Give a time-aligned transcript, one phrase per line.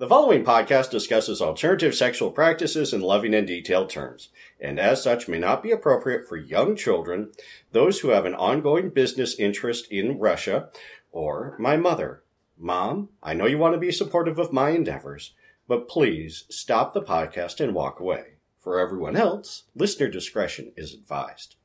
[0.00, 5.28] The following podcast discusses alternative sexual practices in loving and detailed terms, and as such
[5.28, 7.32] may not be appropriate for young children,
[7.72, 10.70] those who have an ongoing business interest in Russia,
[11.12, 12.22] or my mother.
[12.56, 15.34] Mom, I know you want to be supportive of my endeavors,
[15.68, 18.36] but please stop the podcast and walk away.
[18.58, 21.56] For everyone else, listener discretion is advised.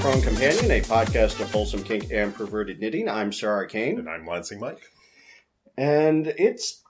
[0.00, 3.06] Prone Companion, a podcast of wholesome kink and perverted knitting.
[3.08, 4.80] I'm Sir Arcane, And I'm Lansing Mike.
[5.76, 6.82] and it's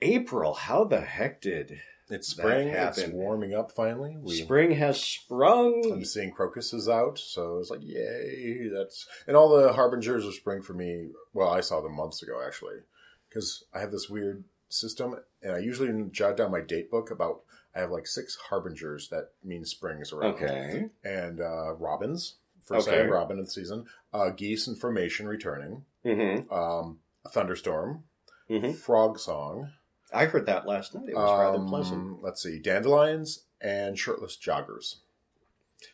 [0.00, 0.54] April.
[0.54, 1.78] How the heck did
[2.08, 2.68] It's spring.
[2.68, 4.16] It's warming up finally.
[4.18, 5.82] We, spring has sprung?
[5.92, 8.68] I'm seeing crocuses out, so it's like, yay!
[8.72, 11.10] That's and all the harbingers of spring for me.
[11.34, 12.76] Well, I saw them months ago actually,
[13.28, 17.42] because I have this weird system, and I usually jot down my date book about.
[17.74, 20.36] I have like six harbingers that mean spring is around.
[20.36, 20.86] Okay.
[21.04, 22.36] And uh, robins,
[22.66, 23.06] first Okay.
[23.06, 23.86] Robin of the season.
[24.12, 25.84] Uh, geese and formation returning.
[26.04, 26.52] Mm-hmm.
[26.52, 28.04] Um, a thunderstorm.
[28.50, 28.74] Mhm.
[28.76, 29.70] Frog song.
[30.12, 31.08] I heard that last night.
[31.08, 32.22] It was rather Um, pleasant.
[32.22, 34.96] Let's see, dandelions and shirtless joggers.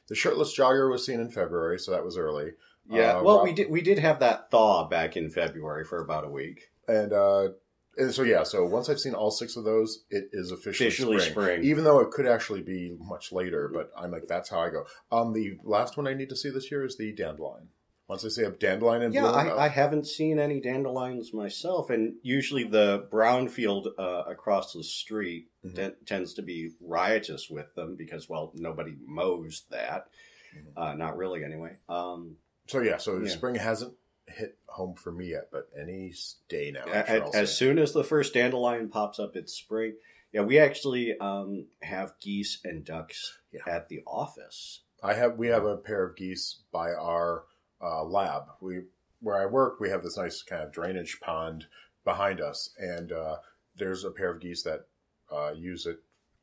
[0.09, 2.53] The shirtless jogger was seen in February, so that was early.
[2.89, 3.19] Yeah.
[3.19, 6.25] uh, well, Rob- we did we did have that thaw back in February for about
[6.25, 6.71] a week.
[6.89, 7.51] And, uh,
[7.97, 11.19] and so yeah, so once I've seen all six of those, it is officially, Officially
[11.19, 11.31] spring.
[11.33, 11.65] spring.
[11.65, 14.85] Even though it could actually be much later, but I'm like, that's how I go.
[15.11, 17.69] Um, the last one I need to see this year is the dandelion.
[18.09, 21.89] Once I see a dandelion in Yeah, bloom, I, I haven't seen any dandelions myself,
[21.89, 25.75] and usually the brown field uh, across the street Mhm.
[25.77, 30.09] te- tends to be riotous with them because, well, nobody mows that.
[30.55, 30.73] Mhm.
[30.77, 31.77] Uh, not really, anyway.
[31.89, 32.37] Um,
[32.67, 33.29] so yeah, so Yeah.
[33.31, 33.95] spring hasn't
[34.27, 36.13] hit home for me yet, but any
[36.49, 36.85] day now.
[36.87, 39.95] a- I'm sure a- I'll as soon as the first dandelion pops up, it's spring.
[40.33, 43.61] Yeah, we actually um, have geese and ducks Yeah.
[43.67, 44.83] at the office.
[45.03, 47.45] I have we have a pair of geese by our
[47.83, 48.45] uh, lab.
[48.61, 48.83] We
[49.21, 51.67] where I work, we have this nice kind of drainage pond
[52.05, 53.37] behind us, and uh,
[53.77, 54.87] there's a pair of geese that
[55.31, 55.99] uh, use it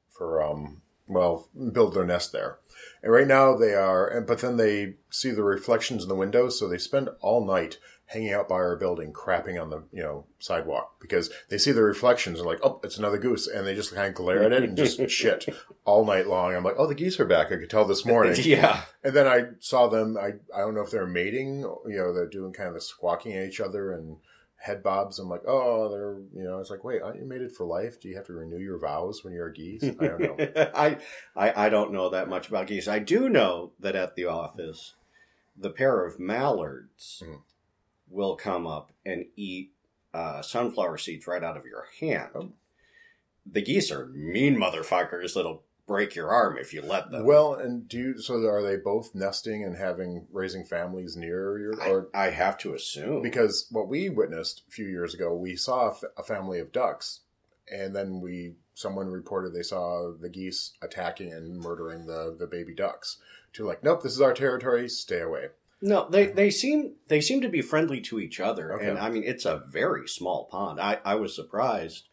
[0.09, 2.59] for um well build their nest there.
[3.01, 6.59] And right now they are, and but then they see the reflections in the windows,
[6.59, 7.77] so they spend all night
[8.09, 11.83] hanging out by our building, crapping on the you know sidewalk because they see the
[11.83, 14.63] reflections and like, oh, it's another goose, and they just kind of glare at it
[14.63, 15.45] and just shit
[15.85, 16.55] all night long.
[16.55, 17.47] I'm like, oh, the geese are back.
[17.47, 18.35] I could tell this morning.
[18.43, 18.83] yeah.
[19.03, 20.17] And then I saw them.
[20.17, 21.59] I I don't know if they're mating.
[21.59, 24.17] You know, they're doing kind of the squawking at each other and
[24.61, 25.19] head bobs.
[25.19, 26.59] I'm like, oh, they're you know.
[26.59, 27.99] It's like, wait, aren't you mated for life?
[27.99, 29.83] Do you have to renew your vows when you're a geese?
[29.83, 30.37] I don't know.
[30.75, 30.97] I,
[31.35, 32.87] I I don't know that much about geese.
[32.87, 34.95] I do know that at the office,
[35.57, 37.41] the pair of mallards Mhm.
[38.09, 39.71] will come up and eat
[40.13, 42.31] uh, sunflower seeds right out of your hand.
[42.35, 42.51] Oh.
[43.51, 47.25] The geese are mean motherfuckers that'll break your arm if you let them.
[47.25, 48.35] well, and do you, so?
[48.35, 52.07] Are they both nesting and having raising families near your I, or?
[52.13, 55.91] I have to assume Because what we witnessed a few years ago, we saw a,
[55.91, 57.21] f- a family of ducks,
[57.71, 62.73] and then we someone reported they saw the geese attacking and murdering the the baby
[62.75, 63.17] ducks.
[63.53, 64.87] To like, nope, this is our territory.
[64.87, 65.47] Stay away.
[65.81, 68.87] no, they they seem they seem to be friendly to each other, Okay.
[68.89, 70.79] and I mean it's a very small pond.
[70.79, 72.08] I I was surprised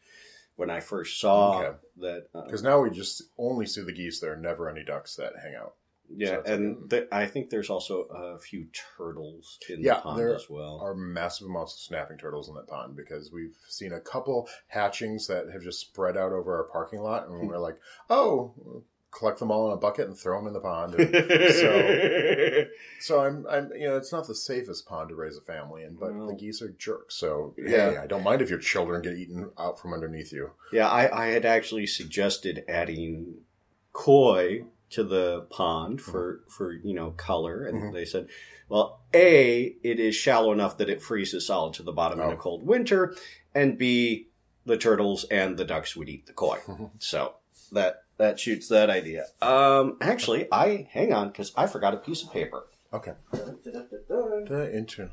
[0.56, 1.76] when I first saw Okay.
[1.98, 2.26] that.
[2.34, 4.20] Uh, Because now we just only see the geese.
[4.20, 5.74] There are never any ducks that hang out.
[6.08, 10.00] Yeah, So and like, th- I think there's also a few turtles in Yeah, the
[10.02, 10.78] pond there as well.
[10.80, 15.26] Are massive amounts of snapping turtles in that pond because we've seen a couple hatchings
[15.26, 17.78] that have just spread out over our parking lot, and we're like,
[18.08, 18.54] oh,
[19.16, 20.94] collect them all in a bucket and throw them in the pond.
[21.56, 22.64] So,
[23.00, 25.94] so I'm, I'm, you know, it's not the safest pond to raise a family in,
[25.94, 26.26] but No.
[26.26, 27.14] the geese are jerks.
[27.16, 27.90] So Yeah.
[27.92, 30.50] hey, I don't mind if your children get eaten out from underneath you.
[30.72, 33.36] yeah, I, I had actually suggested adding
[33.92, 37.92] koi to the pond for for you know color, and Mhm.
[37.92, 38.28] they said,
[38.68, 42.32] well, a it is shallow enough that it freezes solid to the bottom in Oh.
[42.32, 43.14] a cold winter,
[43.54, 44.28] and b
[44.64, 46.58] the turtles and the ducks would eat the koi.
[46.66, 46.90] Mhm.
[46.98, 47.34] So
[47.72, 49.26] that that shoots that idea.
[49.42, 52.66] Um, actually, I hang on because I forgot a piece of paper.
[52.92, 53.12] Okay.
[53.32, 55.10] The intro.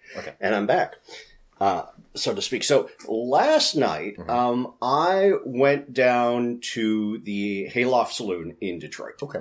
[0.16, 0.34] Okay.
[0.40, 0.96] and I'm back,
[1.60, 1.82] uh,
[2.14, 2.64] so to speak.
[2.64, 4.28] So last night, Mhm.
[4.30, 9.22] um, I went down to the Hayloft Saloon in Detroit.
[9.22, 9.40] Okay.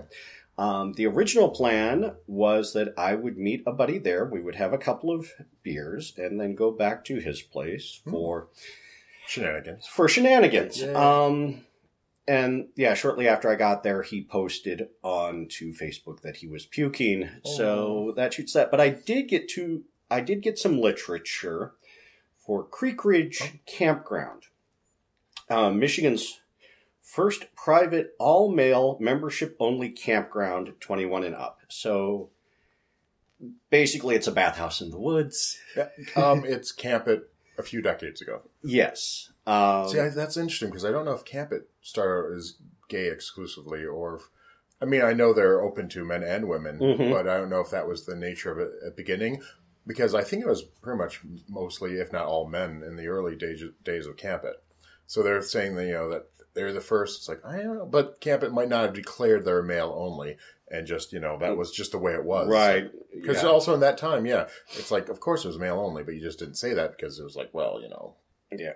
[0.59, 4.25] Um, the original plan was that I would meet a buddy there.
[4.25, 5.31] We would have a couple of
[5.63, 8.11] beers and then go back to his place Hmm.
[8.11, 8.47] for
[9.25, 9.87] Shenanigans.
[9.87, 10.81] for shenanigans.
[10.81, 10.93] Yay.
[10.93, 11.61] Um,
[12.27, 17.29] and yeah, shortly after I got there, he posted onto Facebook that he was puking.
[17.43, 18.69] So that shoots that.
[18.69, 21.73] But I did get to I did get some literature
[22.45, 24.43] for Creek Ridge Campground,
[25.49, 26.41] uh, Michigan's
[27.11, 31.59] first private all male membership only campground, twenty one and up.
[31.67, 32.29] So
[33.69, 35.57] basically, it's a bathhouse in the woods.
[36.15, 38.41] Um, it's Camp It a few decades ago.
[38.63, 39.31] Yes.
[39.47, 42.55] Um, See, I, that's interesting because I don't know if Camp It started as
[42.87, 44.17] gay exclusively or.
[44.17, 44.29] If,
[44.81, 47.11] I mean, I know they're open to men and women, Mhm.
[47.11, 49.41] but I don't know if that was the nature of it at the beginning.
[49.85, 51.19] Because I think it was pretty much
[51.49, 54.55] mostly, if not all men, in the early days days of Camp It.
[55.07, 56.27] So they're saying that you know that
[56.59, 57.19] they're the first.
[57.19, 60.35] It's like I don't know, but Camp It might not have declared they're male only,
[60.69, 62.91] and just you know that was just the way it was, right.
[63.15, 63.49] Because yeah.
[63.49, 64.47] also in that time, yeah,
[64.77, 67.17] it's like of course it was male only, but you just didn't say that because
[67.17, 68.15] it was like, well, you know,
[68.51, 68.73] yeah.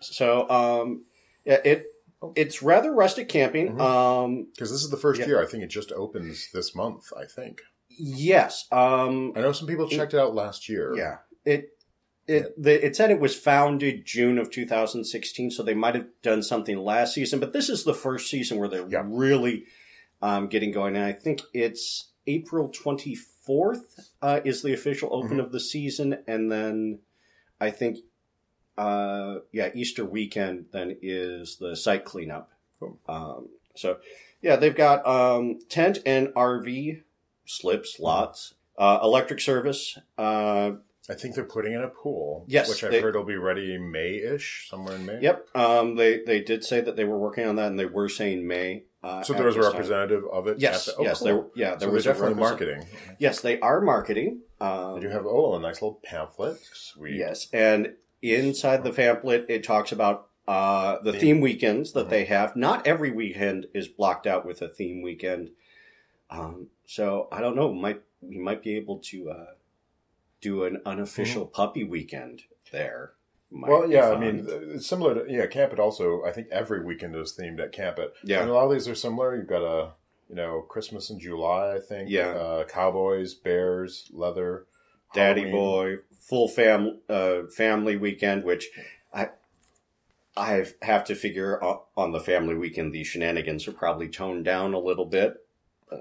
[0.00, 1.04] So, um,
[1.44, 1.86] yeah, it
[2.34, 3.76] it's rather rustic camping.
[3.76, 3.80] Mhm.
[3.80, 5.26] Um, because this is the first Yeah.
[5.26, 5.42] year.
[5.42, 7.12] I think it just opens this month.
[7.14, 7.60] I think
[7.90, 8.66] yes.
[8.72, 10.94] Um, I know some people checked it out last year.
[10.96, 11.18] yeah.
[11.44, 11.75] It
[12.28, 16.42] it the, it said it was founded June of 2016, so they might have done
[16.42, 19.02] something last season, but this is the first season where they're Yeah.
[19.06, 19.64] really
[20.22, 20.96] um, getting going.
[20.96, 25.44] And I think it's April 24th uh, is the official open Mhm.
[25.44, 27.00] of the season, and then
[27.60, 27.98] I think.
[28.78, 32.50] Uh, yeah, Easter weekend then is the site cleanup.
[32.78, 32.98] Cool.
[33.08, 34.00] Um, so,
[34.42, 37.00] yeah, they've got um, tent and RV
[37.46, 39.96] slips, lots, uh, electric service.
[41.08, 42.44] I think they're putting in a pool.
[42.48, 45.20] Yes, which I've they- heard will be ready May-ish, somewhere in May.
[45.20, 48.08] yep, um, they they did say that they were working on that, and they were
[48.08, 48.84] saying May.
[49.04, 49.72] Uh, So there was a this time.
[49.74, 50.58] representative of it.
[50.58, 51.26] Yes, the- oh, yes, cool.
[51.26, 52.86] there, yeah, there so was definitely marketing.
[53.20, 54.40] Yes, they are marketing.
[54.60, 56.58] Um, do have oh a nice little pamphlet.
[56.72, 57.14] Sweet.
[57.16, 61.20] Yes, and inside the pamphlet, it talks about uh, the Theme.
[61.20, 62.10] theme weekends that Mhm.
[62.10, 62.54] they have.
[62.56, 65.50] Not every weekend is blocked out with a theme weekend.
[66.30, 67.72] Um, so I don't know.
[67.72, 69.46] Might we might be able to uh,
[70.46, 73.12] do an unofficial puppy weekend there?
[73.50, 75.78] Well, yeah, I mean, it's similar to yeah, Camp It.
[75.78, 78.12] Also, I think every weekend is themed at Camp It.
[78.24, 79.36] yeah, And a lot of these are similar.
[79.36, 79.92] You've got a
[80.28, 81.74] you know Christmas in July.
[81.76, 82.10] I think.
[82.10, 82.28] Yeah.
[82.28, 84.66] Uh, cowboys, bears, leather.
[85.14, 85.56] Daddy Halloween.
[85.56, 88.68] Boy, full fam uh, family weekend, which
[89.14, 89.30] I
[90.36, 91.62] I have to figure
[91.96, 92.92] on the family weekend.
[92.92, 95.45] the shenanigans are probably toned down a little bit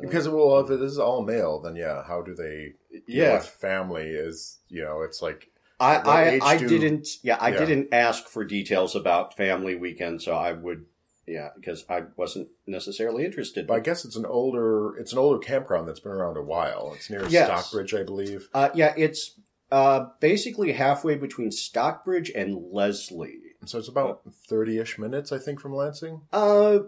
[0.01, 2.73] Because well, if it is all male, then yeah, how do they?
[3.07, 3.39] yeah.
[3.39, 5.49] family is you know it's like
[5.79, 7.59] I I, I do- didn't yeah I Yeah.
[7.65, 10.85] didn't ask for details about family weekend, so I would
[11.27, 13.67] yeah because I wasn't necessarily interested.
[13.67, 16.93] But I guess it's an older it's an older campground that's been around a while.
[16.95, 17.47] It's near Yes.
[17.47, 18.47] Stockbridge, I believe.
[18.53, 19.39] Uh, yeah, it's
[19.71, 23.39] uh, basically halfway between Stockbridge and Leslie.
[23.65, 26.21] So it's about thirty ish minutes, I think, from Lansing.
[26.31, 26.79] Uh,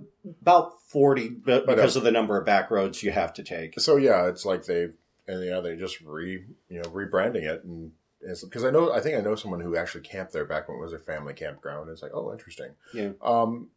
[0.42, 3.80] about forty, but uh, because of the number of back roads you have to take.
[3.80, 4.90] So yeah, it's like they
[5.28, 7.92] and yeah they just re you know rebranding it and
[8.44, 10.82] because I know I think I know someone who actually camped there back when it
[10.82, 11.90] was a family campground.
[11.90, 12.72] It's like oh interesting.
[12.94, 13.12] Yeah.
[13.22, 13.70] Um.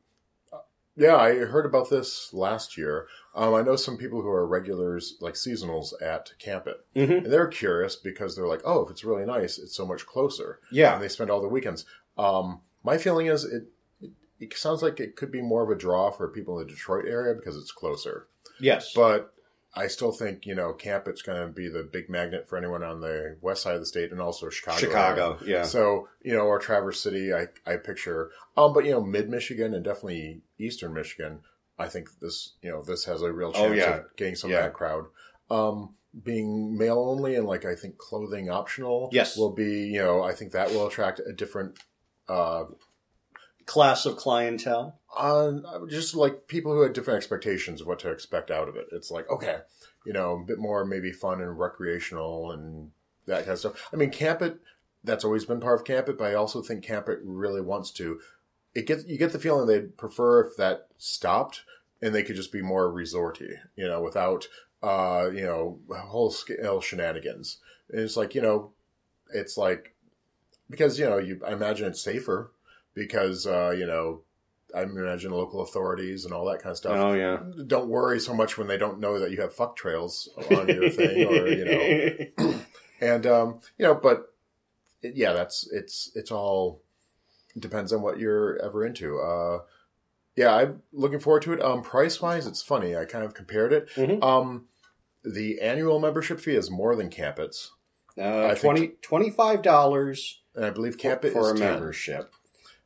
[0.96, 3.06] Yeah, I heard about this last year.
[3.34, 7.32] Um, I know some people who are regulars, like seasonals at Camp It, hmm and
[7.32, 10.94] they're curious because they're like, "Oh, if it's really nice, it's so much closer." Yeah,
[10.94, 11.84] and they spend all their weekends.
[12.18, 13.64] Um, my feeling is it,
[14.00, 16.72] it it sounds like it could be more of a draw for people in the
[16.72, 18.26] Detroit area because it's closer.
[18.58, 19.32] yes, But
[19.76, 22.82] I still think you know Camp it's going to be the big magnet for anyone
[22.82, 24.78] on the west side of the state and also Chicago.
[24.78, 24.90] area.
[24.90, 25.38] Chicago.
[25.44, 28.30] Yeah, So you know, or Traverse City, I I picture.
[28.56, 31.40] Um, but you know, mid Michigan and definitely eastern Michigan,
[31.78, 33.96] I think this you know this has a real Oh, chance yeah.
[33.99, 34.58] of getting some Yeah.
[34.58, 35.04] of that crowd.
[35.50, 35.94] Um,
[36.25, 39.08] being male only and like I think clothing optional.
[39.12, 39.37] Yes.
[39.37, 41.78] will be you know I think that will attract a different.
[42.30, 42.64] Uh,
[43.66, 44.99] class of clientele.
[45.66, 48.88] uh, just like people who had different expectations of what to expect out of it.
[48.92, 49.58] It's like, okay,
[50.04, 52.90] you know, a bit more maybe fun and recreational and
[53.26, 53.88] that kind of stuff.
[53.92, 54.58] I mean, Camp It,
[55.04, 57.90] that's always been part of Camp It, but I also think Camp It really wants
[57.92, 58.20] to.
[58.75, 61.62] It gets you get the feeling they'd prefer if that stopped
[62.02, 64.49] and they could just be more resorty, you know, without
[64.82, 67.58] uh, you know, whole scale shenanigans.
[67.90, 68.72] And it's like, you know,
[69.32, 69.94] it's like
[70.71, 72.53] because, you know, you I imagine it's safer
[72.95, 74.23] because uh, you know,
[74.75, 78.33] I imagine local authorities and all that kind of stuff Oh yeah, don't worry so
[78.33, 81.65] much when they don't know that you have fuck trails on your thing or you
[82.39, 82.55] know
[83.00, 84.33] and um you know but
[85.03, 86.83] it, yeah that's it's it's all
[87.59, 89.59] depends on what you're ever into uh
[90.37, 91.61] yeah, I'm looking forward to it.
[91.61, 92.97] Um, price wise, it's funny.
[92.97, 93.91] I kind of compared it.
[93.97, 94.23] Mhm.
[94.23, 94.67] Um,
[95.25, 97.73] the annual membership fee is more than Campit's,
[98.17, 101.73] Uh, I think- 20 $25 and I believe for, Campit for is a 10.
[101.75, 102.33] membership.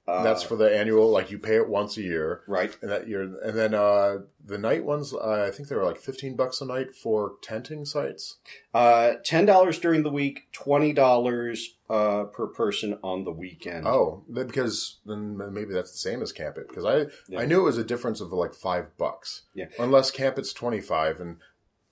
[0.07, 1.11] Uh, That's for the annual.
[1.11, 2.77] Like you pay it once a year, right.
[2.83, 5.15] and that year, and then uh, the night ones.
[5.15, 8.37] Uh, I think they were like fifteen bucks a night for tenting sites.
[8.75, 13.87] Uh, $10 during the week, $20 uh, per person on the weekend.
[13.87, 17.41] Oh, because then maybe that's the same as Camp It Because I Yeah.
[17.41, 19.43] I knew it was a difference of like five bucks.
[19.55, 19.67] Yeah.
[19.79, 21.39] Unless Camp It's twenty five, and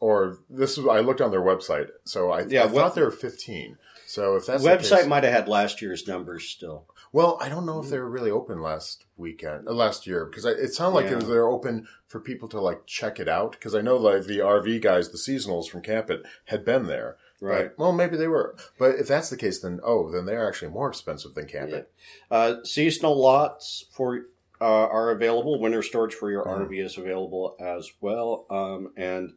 [0.01, 3.03] or this is I looked on their website, so I, Yeah, I web- thought they
[3.03, 3.79] were fifteen.
[4.13, 6.85] So if that's Website case- might have had last year's numbers still.
[7.13, 10.45] well, I don't know if they were really open last weekend, uh, last year, because
[10.45, 11.13] I- it sounded like Yeah.
[11.13, 13.53] it was, they're open for people to like check it out.
[13.53, 17.17] Because I know like the RV guys, the seasonals from Campit, had been there.
[17.41, 17.71] Right.
[17.75, 18.55] But, well, maybe they were.
[18.79, 21.91] But if that's the case, then oh, then they're actually more expensive than Campit.
[22.31, 24.27] Uh, seasonal lots for
[24.61, 25.59] uh, are available.
[25.59, 26.69] Winter storage for your Mhm.
[26.69, 29.33] RV is available as well, um, and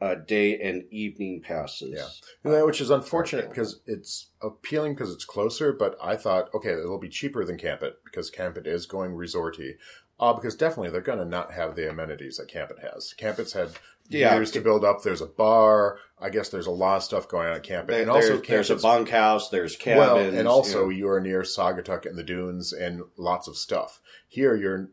[0.00, 1.92] uh, day and evening passes.
[1.96, 2.06] Yeah.
[2.44, 5.72] And that- which is unfortunate because it's appealing because it's closer.
[5.72, 9.72] But I thought, okay, it'll be cheaper than Campit because Campit is going resorty.
[10.20, 13.12] Uh, because definitely they're going to not have the amenities that Campit has.
[13.14, 13.70] Campit's had
[14.08, 14.34] Yeah.
[14.34, 15.02] years to build up.
[15.02, 15.98] There's a bar.
[16.20, 18.48] I guess there's a lot of stuff going on at Campit, There- and also there's,
[18.48, 19.48] there's a bunkhouse.
[19.50, 23.56] There's well, and also you you are near Saugatuck and the dunes and lots of
[23.56, 24.00] stuff.
[24.26, 24.90] Here, you're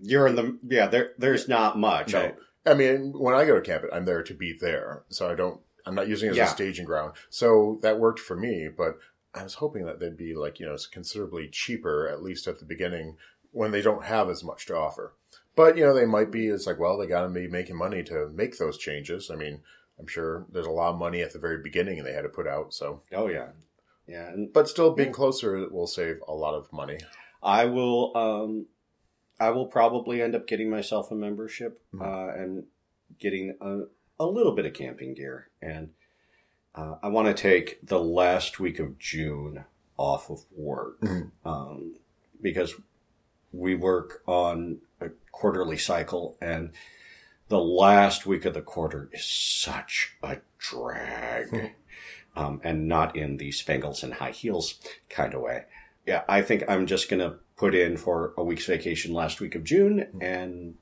[0.00, 0.86] you're in the yeah.
[0.86, 2.14] There there's not much.
[2.14, 2.20] No.
[2.20, 5.34] I- I mean, when I go to Campit, I'm there to be there, so I
[5.34, 5.60] don't.
[5.84, 6.44] I'm not using it as Yeah.
[6.46, 8.68] a staging ground, so that worked for me.
[8.68, 8.98] But
[9.34, 12.64] I was hoping that they'd be like you know considerably cheaper, at least at the
[12.64, 13.16] beginning,
[13.50, 15.14] when they don't have as much to offer.
[15.56, 16.46] But you know they might be.
[16.46, 19.28] It's like well, they got to be making money to make those changes.
[19.30, 19.60] I mean,
[19.98, 22.46] I'm sure there's a lot of money at the very beginning they had to put
[22.46, 22.72] out.
[22.72, 23.48] So, oh yeah,
[24.06, 24.28] yeah.
[24.28, 26.98] And but still, being closer will save a lot of money.
[27.42, 28.66] I will um
[29.42, 32.00] I will probably end up getting myself a membership Mhm.
[32.00, 32.64] uh, and
[33.18, 33.82] getting a,
[34.20, 35.90] a little bit of camping gear and
[36.74, 39.64] uh, I want to take the last week of June
[39.98, 41.30] off of work Mhm.
[41.44, 41.96] um,
[42.40, 42.74] because
[43.52, 46.70] we work on a quarterly cycle and
[47.48, 51.66] the last week of the quarter is such a drag Hmm.
[52.36, 55.64] um, and not in the spangles and high heels kind of way
[56.06, 59.62] yeah, I think I'm just gonna put in for a week's vacation last week of
[59.62, 60.74] June, and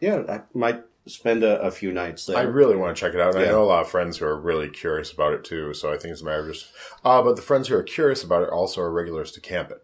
[0.00, 2.36] yeah, I might spend a, a few nights there.
[2.36, 3.36] I really want to check it out.
[3.36, 5.72] And I know a lot of friends who are really curious about it too.
[5.74, 6.72] So I think it's a matter of just.
[7.04, 9.80] Uh, but the friends who are curious about it also are regulars to Campit.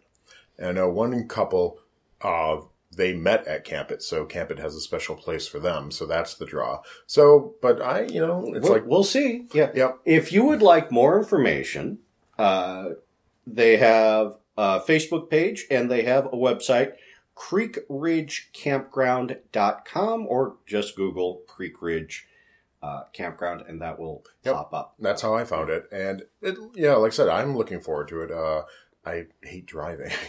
[0.58, 1.78] And I know one couple,
[2.20, 5.92] uh, they met at Campit, so Campit has a special place for them.
[5.92, 6.82] So that's the draw.
[7.06, 9.46] So, but I, you know, it's we'll, like, we'll see.
[9.54, 9.92] Yeah, yeah.
[10.04, 12.00] if you would like more information,
[12.36, 12.86] uh,
[13.46, 16.92] they have a Facebook page and they have a website,
[17.36, 22.26] creekridgecampground.com, or just Google Creek Ridge
[22.82, 24.54] uh, Campground, and that will Yep.
[24.54, 24.94] pop up.
[24.98, 25.88] That's how I found it.
[25.90, 28.30] And it, yeah, like I said, I'm looking forward to it.
[28.30, 28.62] Uh,
[29.04, 30.10] I hate driving.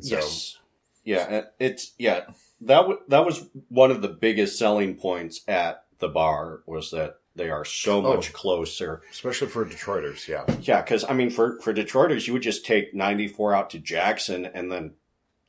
[0.00, 0.58] So, yes.
[1.04, 2.22] Yeah, it's yeah.
[2.60, 7.18] That w- that was one of the biggest selling points at the bar was that
[7.36, 8.14] they are so Oh.
[8.14, 9.02] much closer.
[9.10, 10.44] especially for Detroiters, yeah.
[10.60, 13.78] Yeah, because I mean, for for Detroiters, you would just take ninety four out to
[13.78, 14.94] Jackson and then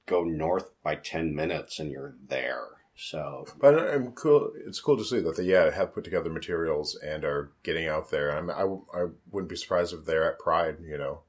[0.06, 2.68] go north by ten minutes, and you're there.
[2.98, 4.52] So But I'm cool.
[4.66, 8.10] It's cool to see that they yeah have put together materials and are getting out
[8.10, 8.32] there.
[8.36, 8.64] I'm, I
[8.98, 10.78] I wouldn't be surprised if they're at Pride.
[10.82, 11.20] You know,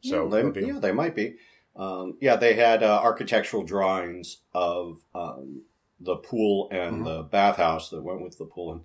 [0.00, 1.36] so yeah, they, be- yeah, they might be.
[1.76, 5.62] Um, yeah, they had uh, architectural drawings of um,
[6.00, 7.04] the pool and Mhm.
[7.04, 8.80] the bathhouse that went with the pool, and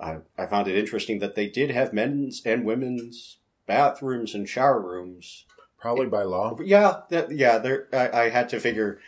[0.00, 4.80] I, I found it interesting that they did have men's and women's bathrooms and shower
[4.80, 5.44] rooms.
[5.80, 6.56] probably by law.
[6.62, 7.58] Yeah, that, yeah.
[7.58, 9.00] There, I, I had to figure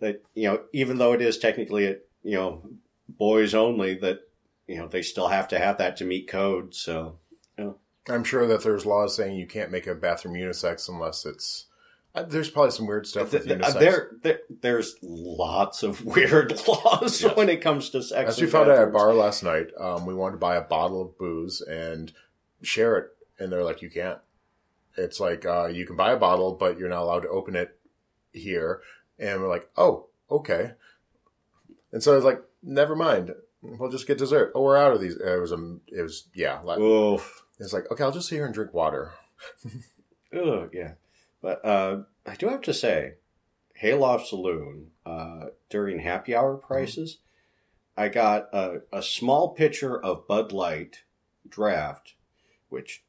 [0.00, 2.62] that you know, even though it is technically a, you know
[3.08, 4.20] boys only, that
[4.66, 6.74] you know they still have to have that to meet code.
[6.74, 7.18] So
[8.08, 11.66] I'm sure that there's laws saying you can't make a bathroom unisex unless it's.
[12.16, 13.78] Uh, there's probably some weird stuff unisex.
[13.78, 17.36] there, there, there's lots of weird laws Yes.
[17.36, 18.30] when it comes to sex.
[18.30, 20.62] As we found out at a bar last night, um, we wanted to buy a
[20.62, 22.12] bottle of booze and
[22.62, 23.08] share it,
[23.38, 24.18] and they're like, "You can't."
[24.96, 27.78] It's like uh, you can buy a bottle, but you're not allowed to open it
[28.32, 28.80] here.
[29.18, 30.72] And we're like, "Oh, okay."
[31.92, 33.34] And so I was like, "Never mind.
[33.60, 35.16] We'll just get dessert." Oh, we're out of these.
[35.16, 36.60] It was a, it was yeah.
[36.60, 37.42] Like, Oof.
[37.58, 39.12] it's like okay, I'll just sit here and drink water.
[40.34, 40.92] Ugh, yeah.
[41.46, 43.18] But uh, I do have to say,
[43.80, 47.18] Hayloft Saloon, uh, during happy hour prices,
[47.96, 51.04] I got a, a small pitcher of Bud Light
[51.48, 52.14] draft,
[52.68, 53.04] which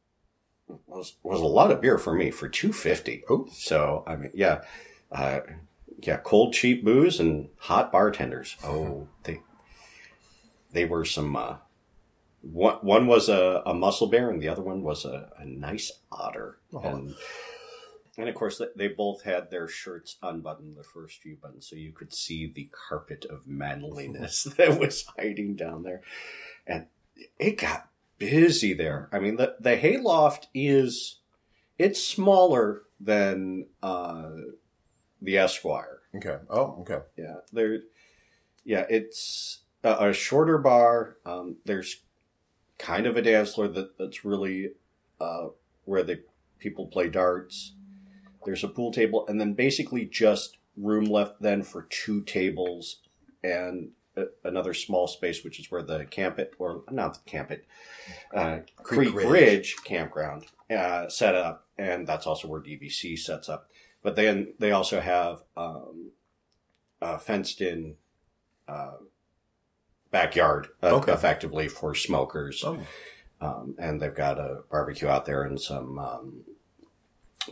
[0.85, 3.23] was was a lot of beer for me for two fifty.
[3.27, 3.47] Oh.
[3.51, 4.61] So I mean, yeah,
[5.11, 5.39] uh,
[5.97, 8.55] yeah, cold cheap booze and hot bartenders.
[8.63, 9.41] Oh, they
[10.73, 11.35] they were some.
[11.35, 11.55] Uh,
[12.43, 15.91] one one was a, a muscle bear, and the other one was a, a nice
[16.11, 16.59] otter.
[16.71, 16.81] Oh.
[16.81, 17.15] And
[18.17, 21.91] and of course, they- both had their shirts unbuttoned, the first few buttons, so you
[21.91, 26.01] could see the carpet of manliness that was hiding down there.
[26.65, 26.87] And
[27.39, 29.09] it got busy there.
[29.11, 31.19] I mean, the the hayloft is
[31.77, 34.31] it's smaller than uh,
[35.21, 35.99] the Esquire.
[36.15, 36.37] Okay.
[36.49, 36.99] Oh, okay.
[37.15, 37.81] Yeah, there.
[38.65, 41.17] Yeah, it's a, a shorter bar.
[41.25, 42.01] Um, there's
[42.77, 44.71] kind of a dance floor that, that's really
[45.21, 45.47] uh,
[45.85, 46.23] where the
[46.59, 47.73] people play darts.
[48.47, 53.01] There's a pool table, and then basically just room left then for two tables
[53.43, 53.89] and
[54.45, 57.65] another small space, which is where the camp it or not the camp it,
[58.33, 59.29] uh, Creek, Creek Ridge.
[59.29, 59.75] Ridge.
[59.83, 63.69] campground uh, set up, and that's also where DBC sets up.
[64.01, 66.11] But then they also have um,
[67.01, 67.95] a fenced in
[68.65, 68.95] uh,
[70.09, 71.11] backyard, uh, Okay.
[71.11, 72.63] effectively for smokers.
[72.65, 72.79] Oh,
[73.41, 76.43] Um, and they've got a barbecue out there and some um,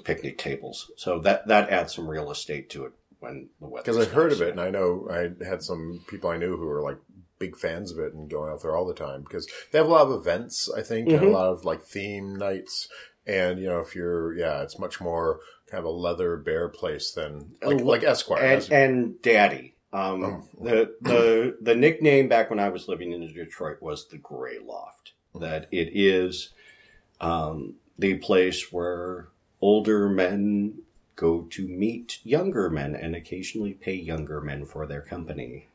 [0.03, 0.91] picnic tables.
[0.97, 3.83] So that that adds some real estate to it when the weather.
[3.83, 6.65] because I've heard of it, and I know I had some people I knew who
[6.67, 6.97] were like
[7.39, 9.91] big fans of it and going out there all the time because they have a
[9.91, 11.27] lot of events, I think, and Mhm.
[11.27, 12.87] a lot of like theme nights.
[13.27, 17.11] And you know, if you're, yeah, it's much more kind of a leather bear place
[17.11, 18.39] than like, Oh, like Esquire.
[18.43, 19.75] and, That's- and Daddy.
[19.91, 20.43] Um, Oh.
[20.63, 25.13] the the the nickname back when I was living in Detroit was the Gray Loft.
[25.33, 25.39] Hmm.
[25.39, 26.51] That it is
[27.21, 29.29] um, the place where
[29.61, 30.79] older men
[31.15, 35.67] go to meet younger men and occasionally pay younger men for their company.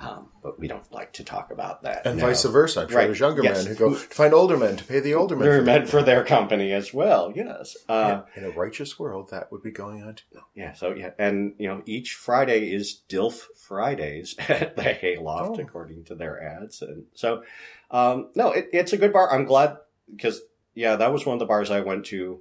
[0.00, 2.04] Um, but we don't like to talk about that.
[2.04, 2.26] And no.
[2.26, 2.80] vice versa.
[2.82, 3.04] I'm sure Right.
[3.06, 3.64] there's younger Yes.
[3.64, 5.46] men who go to find older men to pay the older men.
[5.48, 7.32] For meant for their company as well.
[7.34, 7.76] Yes.
[7.88, 10.40] Uh, In a righteous world, that would be going on too.
[10.54, 15.62] Yeah, so yeah, and you know, each Friday is DILF Fridays at the Hayloft, Oh.
[15.62, 17.44] according to their ads, and so
[17.92, 19.32] um, no, it, it's a good bar.
[19.32, 19.78] I'm glad
[20.10, 20.42] because
[20.74, 22.40] yeah, that was one of the bars I went to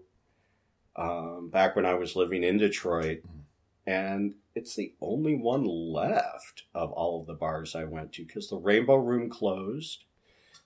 [0.95, 3.43] um, back when I was living in Detroit, Mhm.
[3.87, 8.49] and it's the only one left of all of the bars I went to because
[8.49, 10.03] the Rainbow Room closed.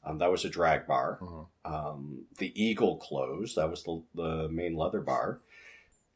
[0.03, 1.19] Um, that was a drag bar.
[1.21, 1.47] Mhm.
[1.65, 3.55] Um, the Eagle closed.
[3.55, 5.39] That was the, the main leather bar.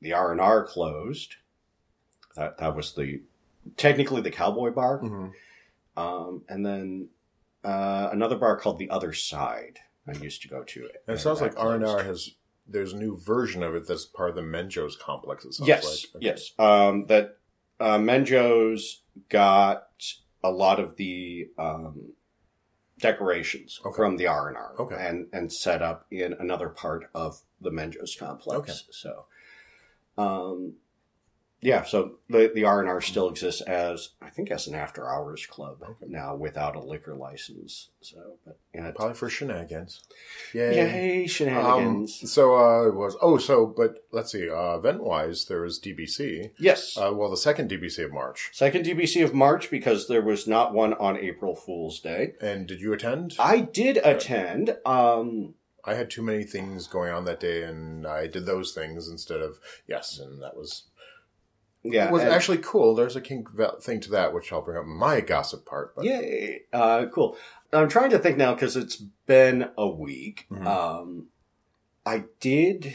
[0.02, 1.36] The R and R closed.
[2.36, 3.21] That that was the
[3.78, 5.00] technically the cowboy bar.
[5.00, 5.34] Mhm.
[5.97, 7.10] Um, and then
[7.63, 9.80] uh, another bar called the Other Side.
[10.08, 11.04] I used to go to it.
[11.08, 12.32] And it sounds like R and R has.
[12.72, 15.46] There's a new version of it that's part of the Menjo's complex.
[15.46, 16.16] It sounds Yes, like.
[16.18, 16.26] Okay.
[16.26, 16.52] yes.
[16.60, 17.38] Um, that
[17.80, 19.88] uh, Menjo's got
[20.44, 22.14] a lot of the um,
[23.00, 23.96] decorations Okay.
[23.96, 28.16] from the R and R, and and set up in another part of the Menjo's
[28.16, 28.60] complex.
[28.60, 28.74] Okay.
[28.92, 29.26] So,
[30.18, 30.74] um,
[31.62, 31.84] yeah.
[31.84, 35.45] So the the R and R still exists as I think as an after hours
[35.45, 36.06] club Okay.
[36.08, 37.89] now without a liquor license.
[38.02, 40.02] So, but yeah, Probably for shenanigans.
[40.54, 40.76] Yay.
[40.76, 42.32] yay Um, shenanigans.
[42.32, 46.52] so uh, it was oh so but let's see uh, event wise there was DBC
[46.58, 46.97] yes.
[46.97, 50.74] uh, well the second DBC of March Second DBC of March because there was not
[50.74, 52.34] one on April Fool's Day.
[52.41, 54.78] and did you attend I did attend.
[54.86, 59.08] Um, I had too many things going on that day and I did those things
[59.10, 60.84] instead of yes and that was
[61.84, 63.48] yeah, it was actually cool there's a kink
[63.82, 67.38] thing to that which I'll bring up my gossip part but yay, uh, cool.
[67.74, 70.46] I'm trying to think now because it's been a week.
[70.52, 70.65] Mhm.
[70.67, 71.28] Um,
[72.06, 72.94] I did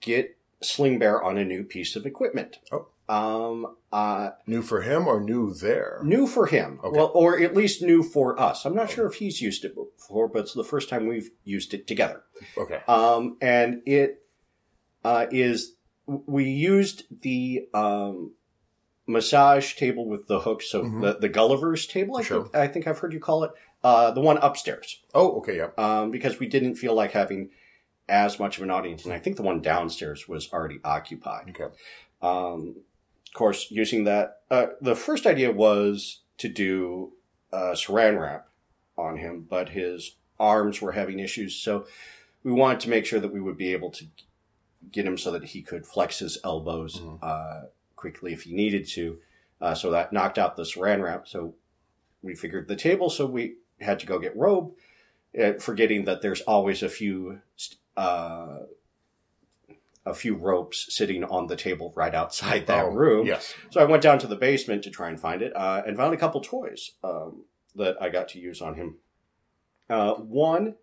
[0.00, 2.58] get Sling Bear on a new piece of equipment.
[2.70, 2.86] Oh.
[3.08, 6.80] Um, uh, new for him or new there new for him.
[6.84, 6.96] Okay.
[6.96, 8.64] Well, or at least new for us.
[8.64, 11.74] I'm not sure if he's used it before, but it's the first time we've used
[11.74, 12.22] it together.
[12.56, 14.24] okay Um, and it
[15.04, 15.74] uh, is
[16.06, 18.32] we used the um,
[19.06, 21.00] massage table with the hook, so Mhm.
[21.00, 22.16] the the Gulliver's table.
[22.16, 22.42] I Sure.
[22.44, 23.50] think I think I've heard you call it
[23.84, 27.50] uh, the one upstairs, oh okay yeah um, because we didn't feel like having
[28.08, 31.50] as much of an audience, and I think the one downstairs was already occupied.
[31.50, 31.74] okay
[32.20, 32.76] Um,
[33.26, 37.12] of course, using that, uh, the first idea was to do
[37.52, 38.48] uh, saran wrap
[38.96, 41.86] on him, but his arms were having issues, so
[42.44, 44.04] we wanted to make sure that we would be able to
[44.90, 47.18] get him so that he could flex his elbows Mhm.
[47.22, 47.66] uh,
[47.96, 49.18] quickly if he needed to.
[49.60, 51.28] Uh, so that knocked out the saran wrap.
[51.28, 51.54] So
[52.22, 54.74] we figured the table, so we had to go get robe,
[55.40, 57.40] uh, forgetting that there's always a few.
[57.96, 58.60] Uh,
[60.04, 63.24] a few ropes sitting on the table right outside that Oh, room.
[63.24, 65.96] yes So I went down to the basement to try and find it, uh, and
[65.96, 67.44] found a couple toys um,
[67.76, 68.96] that I got to use on him.
[69.88, 70.74] Uh, one,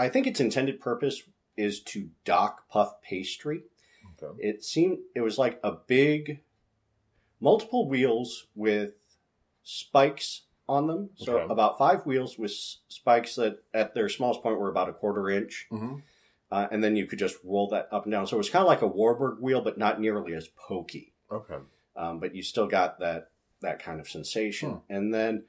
[0.00, 1.22] I think its intended purpose
[1.56, 3.62] is to dock puff pastry,
[4.22, 4.48] Okay.
[4.48, 6.40] It seemed it was like a big,
[7.40, 8.92] multiple wheels with
[9.62, 11.10] spikes on them.
[11.16, 11.52] So Okay.
[11.52, 15.66] about five wheels with spikes that at their smallest point were about a quarter inch.
[15.70, 15.96] hmm
[16.50, 18.26] Uh, and then you could just roll that up and down.
[18.28, 21.12] So it was kind of like a Wartenberg wheel, but not nearly as pokey.
[21.28, 21.56] Okay.
[21.96, 24.82] Um, but you still got that that kind of sensation.
[24.88, 25.46] And then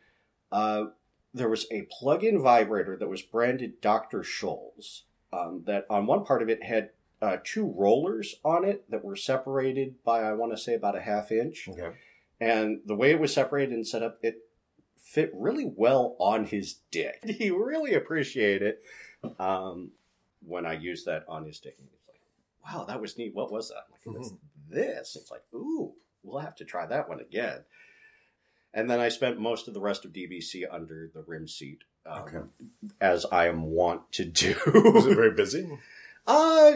[0.51, 0.85] uh,
[1.33, 4.21] there was a plug-in vibrator that was branded Dr.
[4.21, 5.03] Scholl's.
[5.35, 9.15] Um, that on one part of it had uh, two rollers on it that were
[9.15, 11.67] separated by I want to say about a half inch.
[11.69, 11.95] Okay.
[12.39, 14.45] And the way it was separated and set up, it
[14.97, 17.19] fit really well on his dick.
[17.25, 18.83] He really appreciated it
[19.39, 19.91] um,
[20.45, 21.75] when I used that on his dick.
[21.79, 23.33] And he's like, wow, that was neat.
[23.33, 23.85] What was that?
[23.87, 24.33] I'm like, "What's
[24.69, 25.15] this?
[25.15, 25.93] It's like, ooh,
[26.23, 27.59] we'll have to try that one again.
[28.73, 32.21] And then I spent most of the rest of DBC under the rim seat, um,
[32.23, 32.39] Okay.
[33.01, 34.55] as I am wont to do.
[34.65, 35.67] Was it very busy?
[36.27, 36.71] uh,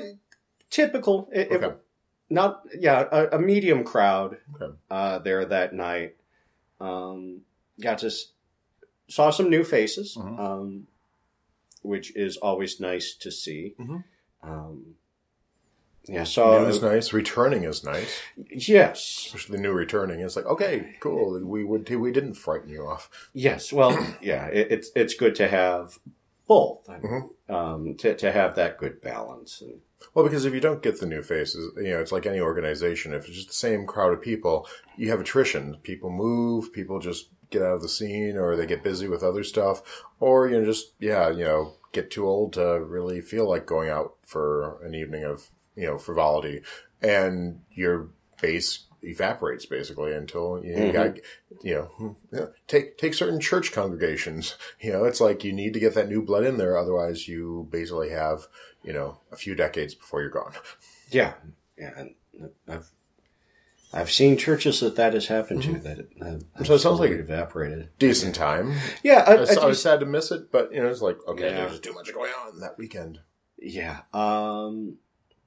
[0.69, 1.29] typical.
[1.31, 1.75] It, it- Okay.
[2.29, 4.75] not yeah, a, a medium crowd Okay.
[4.91, 6.15] uh, there that night.
[6.79, 7.41] Um,
[7.81, 8.11] got to
[9.07, 10.39] saw some new faces, Mhm.
[10.39, 10.87] um,
[11.81, 13.75] which is always nice to see.
[13.79, 14.03] Mhm.
[14.43, 14.95] Um,
[16.09, 17.13] yeah, so New is nice.
[17.13, 18.19] Returning is nice.
[18.49, 20.19] yes, Especially the new returning.
[20.21, 21.39] It's like, okay, cool.
[21.43, 23.09] We would we didn't frighten you off.
[23.33, 23.71] yes.
[23.73, 23.91] Well,
[24.21, 25.99] yeah, it, it's it's good to have
[26.47, 27.29] both, Mhm.
[27.49, 29.61] um, to to have that good balance.
[29.61, 29.81] And,
[30.13, 33.13] Well, because if you don't get the new faces, you know, it's like any organization.
[33.13, 34.67] If it's just the same crowd of people,
[34.97, 35.77] you have attrition.
[35.83, 39.43] People move, people just get out of the scene or they get busy with other
[39.43, 39.81] stuff
[40.19, 43.89] or, you know, just, yeah, you know, get too old to really feel like going
[43.89, 46.61] out for an evening of, you know, frivolity.
[47.01, 48.09] And your
[48.41, 51.17] base evaporates basically until you, know, you got,
[51.63, 51.83] you know,
[52.31, 54.55] hmm, take, take certain church congregations.
[54.81, 56.77] You know, it's like you need to get that new blood in there.
[56.77, 58.47] Otherwise you basically have,
[58.83, 60.53] you know, a few decades before you're gone.
[61.11, 61.33] yeah,
[61.77, 62.15] yeah, and
[62.67, 62.89] I've
[63.91, 65.97] I've seen churches that that has happened to that.
[65.97, 66.63] Have, Mm-hmm.
[66.65, 67.89] So it sounds like- it evaporated.
[67.97, 68.75] Decent time.
[69.03, 70.87] Yeah, I, I, I was- I was just- sad to miss it, but you know,
[70.89, 71.65] it's like okay, Yeah.
[71.65, 73.19] there's too much going on that weekend.
[73.57, 74.01] yeah.
[74.13, 74.97] Um.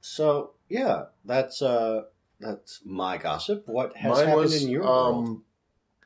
[0.03, 2.03] So yeah, that's uh
[2.41, 3.67] that's my gossip.
[3.67, 5.29] What has Mine happened was, in your world?
[5.29, 5.45] um,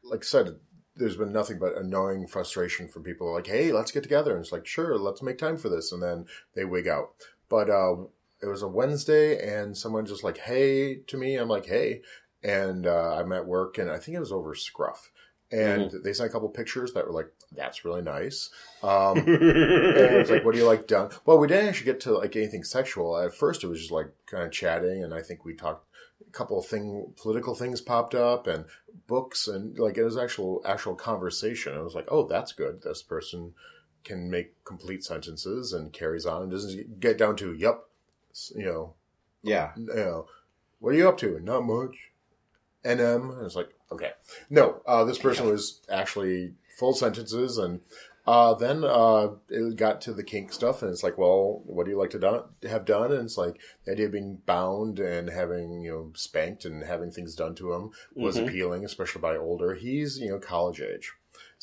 [0.04, 0.56] like I said,
[0.94, 4.52] there's been nothing but annoying frustration from people like, hey, let's get together, and it's
[4.52, 7.10] like, sure, let's make time for this, and then they wig out.
[7.48, 7.96] But uh,
[8.42, 12.02] it was a Wednesday, and someone just like, hey, to me, I'm like, hey,
[12.42, 15.10] and uh, I'm at work, and I think it was over Scruff.
[15.52, 18.50] And they sent a couple pictures that were like, "That's really nice."
[18.82, 21.10] Um, And it's like, what do you like done?
[21.24, 23.16] Well, we didn't actually get to like anything sexual.
[23.16, 25.86] At first, it was just like kind of chatting, and I think we talked
[26.26, 28.66] a couple of thing, political things popped up, and
[29.08, 31.74] books, and like it was actual actual conversation.
[31.74, 32.82] I was like, oh, that's good.
[32.82, 33.54] This person
[34.06, 37.80] can make complete sentences and carries on and doesn't get down to yep,
[38.54, 38.94] you know,
[39.42, 39.72] yeah.
[39.76, 40.26] you know,
[40.78, 41.40] what are you up to?
[41.40, 41.96] Not much.
[42.84, 43.36] NM.
[43.36, 44.10] And it's like, okay.
[44.50, 47.58] No, uh, this person was actually full sentences.
[47.58, 47.80] And
[48.26, 50.82] uh, then uh, it got to the kink stuff.
[50.82, 53.12] And it's like, well, what do you like to do- have done?
[53.12, 57.10] And it's like the idea of being bound and having, you know, spanked and having
[57.10, 58.48] things done to him was Mhm.
[58.48, 59.74] appealing, especially by older.
[59.74, 61.12] He's, you know, college age.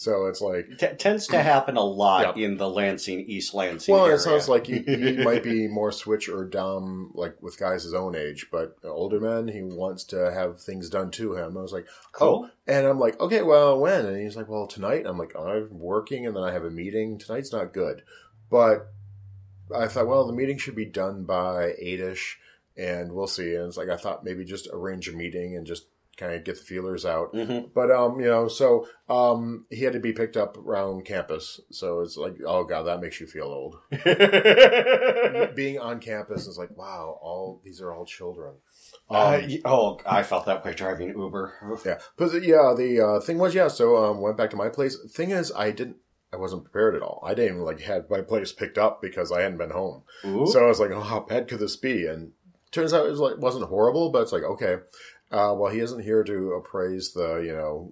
[0.04, 2.46] So it's like, T- tends to happen a lot Yeah.
[2.46, 4.18] in the Lansing, East Lansing well, area.
[4.18, 7.94] it sounds like he, he might be more switch or dom, like with guys his
[7.94, 11.58] own age, but older men, he wants to have things done to him.
[11.58, 12.50] I was like, oh, cool.
[12.50, 14.06] oh, and I'm like, okay, well, when?
[14.06, 15.06] And he's like, well, tonight.
[15.06, 17.18] I'm like, I'm working, and then I have a meeting.
[17.18, 18.04] Tonight's not good,
[18.50, 18.88] but
[19.74, 22.38] I thought, well, the meeting should be done by eight ish,
[22.76, 23.56] and we'll see.
[23.56, 25.88] And it's like I thought maybe just arrange a meeting and just
[26.18, 27.30] kind of get the feelers out.
[27.34, 31.60] hmm But um, you know, so um, he had to be picked up around campus.
[31.72, 33.78] So it's like, oh god, that makes you feel old.
[35.56, 38.56] Being on campus is like, wow, all these are all children.
[39.10, 41.80] Um, Uh, oh, I felt that way driving Uber.
[41.86, 43.68] yeah, but the- yeah, the uh, thing was, yeah.
[43.68, 44.98] So um, went back to my place.
[45.12, 45.98] Thing is, I didn't.
[46.32, 47.22] I wasn't prepared at all.
[47.24, 50.02] I didn't even like had my place picked up because I hadn't been home.
[50.26, 50.48] Ooh.
[50.48, 52.08] So I was like, oh, how bad could this be?
[52.08, 52.32] And
[52.72, 54.78] turns out it was like wasn't horrible, but it's like okay,
[55.34, 57.92] uh, well, he isn't here to appraise the you know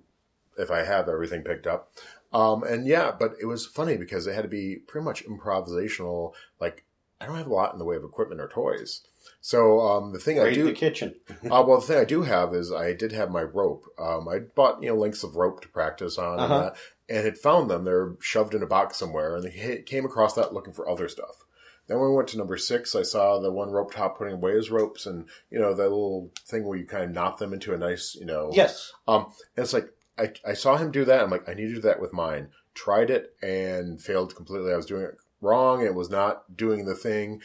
[0.58, 1.92] if I have everything picked up.
[2.34, 6.34] Um, and yeah, but it was funny because it had to be pretty much improvisational.
[6.60, 6.86] Like
[7.20, 9.02] I don't have a lot in the way of equipment or toys.
[9.42, 11.16] So um, the thing I do, the kitchen.
[11.46, 13.86] uh, well, the thing I do have is I did have my rope.
[14.00, 16.54] Um, I bought you know lengths of rope to practice on, Uh-huh.
[16.54, 16.76] and, that,
[17.10, 17.84] and had found them.
[17.84, 21.44] They're shoved in a box somewhere, and they came across that looking for other stuff.
[21.92, 24.54] Then when we went to number six, I saw the one rope top putting away
[24.54, 27.74] his ropes, and you know that little thing where you kind of knot them into
[27.74, 28.50] a nice, you know.
[28.54, 28.94] Yes.
[29.08, 31.22] Um, and it's like I I saw him do that.
[31.22, 32.48] I'm like, I need to do that with mine.
[32.74, 34.72] Tried it and failed completely.
[34.72, 35.86] I was doing it wrong.
[35.86, 37.42] It was not doing the thing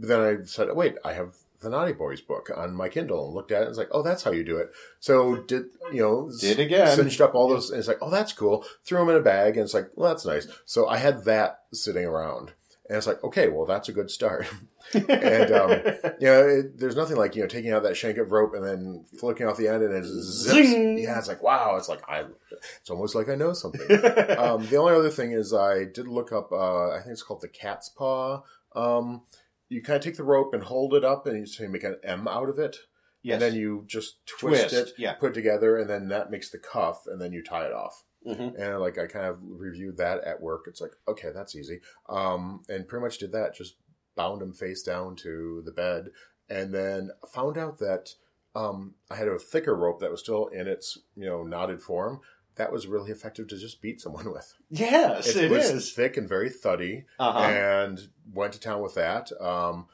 [0.00, 3.34] but then I said, wait, I have the Knotty Boys book on my Kindle and
[3.34, 3.60] looked at it.
[3.62, 4.72] and was like, oh, that's how you do it.
[4.98, 6.32] So did you know?
[6.40, 6.96] Did again.
[6.96, 7.70] Cinched up all those.
[7.70, 8.64] And it's like, oh, that's cool.
[8.84, 10.48] Threw them in a bag, and it's like, well, that's nice.
[10.64, 12.52] So I had that sitting around,
[12.90, 14.48] and it's like, okay, well, that's a good start.
[14.94, 15.70] and um,
[16.18, 18.66] you know, it, there's nothing like you know taking out that shank of rope and
[18.66, 20.50] then flicking off the end, and it zips.
[20.50, 20.98] Zing!
[20.98, 21.76] Yeah, it's like wow.
[21.76, 22.24] It's like I.
[22.80, 23.80] It's almost like I know something.
[24.36, 26.50] um, the only other thing is I did look up.
[26.50, 28.42] Uh, I think it's called the cat's paw.
[28.74, 29.22] Um,
[29.68, 32.26] you kind of take the rope and hold it up, and you make an M
[32.26, 32.76] out of it,
[33.22, 33.34] yes.
[33.34, 35.12] and then you just twist, Twist, it, yeah.
[35.12, 38.02] put it together, and then that makes the cuff, and then you tie it off.
[38.26, 38.54] Mhm.
[38.60, 40.64] And like I kind of reviewed that at work.
[40.66, 41.80] It's like okay, that's easy.
[42.08, 43.54] Um, and pretty much did that.
[43.54, 43.76] Just
[44.16, 46.10] bound him face down to the bed,
[46.48, 48.10] and then found out that
[48.54, 52.20] um, I had a thicker rope that was still in its you know knotted form.
[52.56, 54.52] That was really effective to just beat someone with.
[54.68, 55.92] Yes, it was is.
[55.92, 57.38] thick and very thuddy, Uh-huh.
[57.38, 59.30] and went to town with that.
[59.40, 59.86] Um,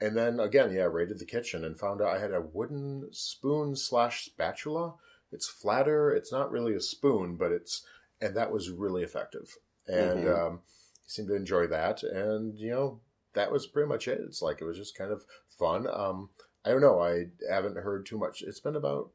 [0.00, 3.76] and then again, yeah, raided the kitchen and found out I had a wooden spoon
[3.76, 4.94] slash spatula.
[5.34, 6.10] It's flatter.
[6.12, 7.84] It's not really a spoon, but it's
[8.20, 9.58] and that was really effective.
[9.86, 10.46] And Mhm.
[10.46, 10.62] um,
[11.06, 12.02] seemed to enjoy that.
[12.02, 13.00] And you know,
[13.34, 14.20] that was pretty much it.
[14.20, 15.86] It's like it was just kind of fun.
[15.86, 16.30] Um,
[16.64, 17.00] I don't know.
[17.00, 18.42] I haven't heard too much.
[18.42, 19.10] It's been about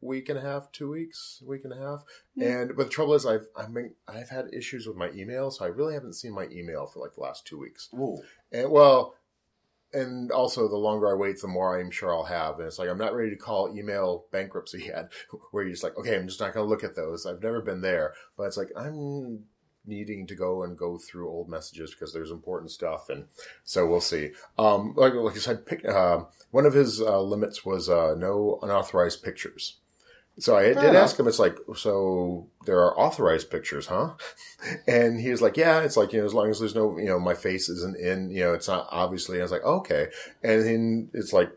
[0.00, 2.04] week and a half, two weeks, week and a half.
[2.40, 5.64] And but the trouble is, I've I've been I've had issues with my email, so
[5.64, 7.88] I really haven't seen my email for like the last two weeks.
[7.94, 8.18] Ooh.
[8.50, 9.14] And well,
[9.92, 12.58] and also the longer I wait, the more I'm sure I'll have.
[12.58, 15.10] And it's like I'm not ready to call email bankruptcy yet,
[15.50, 17.26] where you're just like, okay, I'm just not going to look at those.
[17.26, 19.44] I've never been there, but it's like I'm
[19.86, 23.26] needing to go and go through old messages because there's important stuff, and
[23.64, 24.30] so we'll see.
[24.58, 28.58] Um, like, like I said, pick, uh, one of his uh, limits was uh, no
[28.62, 29.78] unauthorized pictures.
[30.38, 31.26] So I Fair did ask him.
[31.26, 34.14] It's like, so there are authorized pictures, huh?
[34.86, 35.80] And he was like, yeah.
[35.80, 38.30] It's like you know, as long as there's no, you know, my face isn't in,
[38.30, 39.38] you know, it's not obviously.
[39.38, 40.08] I was like, okay.
[40.42, 41.50] And then it's like,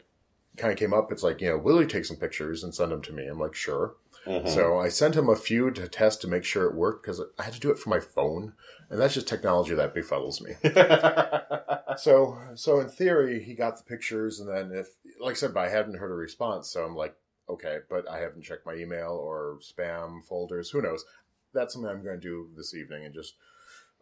[0.58, 1.12] kind of came up.
[1.12, 3.28] It's like, you know, will you take some pictures and send them to me?
[3.28, 3.96] I'm like, sure.
[4.26, 4.48] Mhm.
[4.48, 7.44] So I sent him a few to test to make sure it worked because I
[7.44, 8.54] had to do it for my phone,
[8.90, 10.54] and that's just technology that befuddles me.
[11.98, 14.90] so, so in theory, he got the pictures, and then if,
[15.20, 17.16] like I said, but I hadn't heard a response, so I'm like,
[17.52, 20.70] okay, but I haven't checked my email or spam folders.
[20.70, 21.06] Who knows?
[21.54, 23.36] That's something I'm going to do this evening and just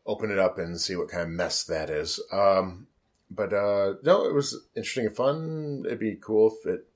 [0.05, 2.19] open it up and see what kind of mess that is.
[2.31, 2.87] Um,
[3.29, 5.83] but uh, no, it was interesting and fun.
[5.85, 6.87] It'd be cool if it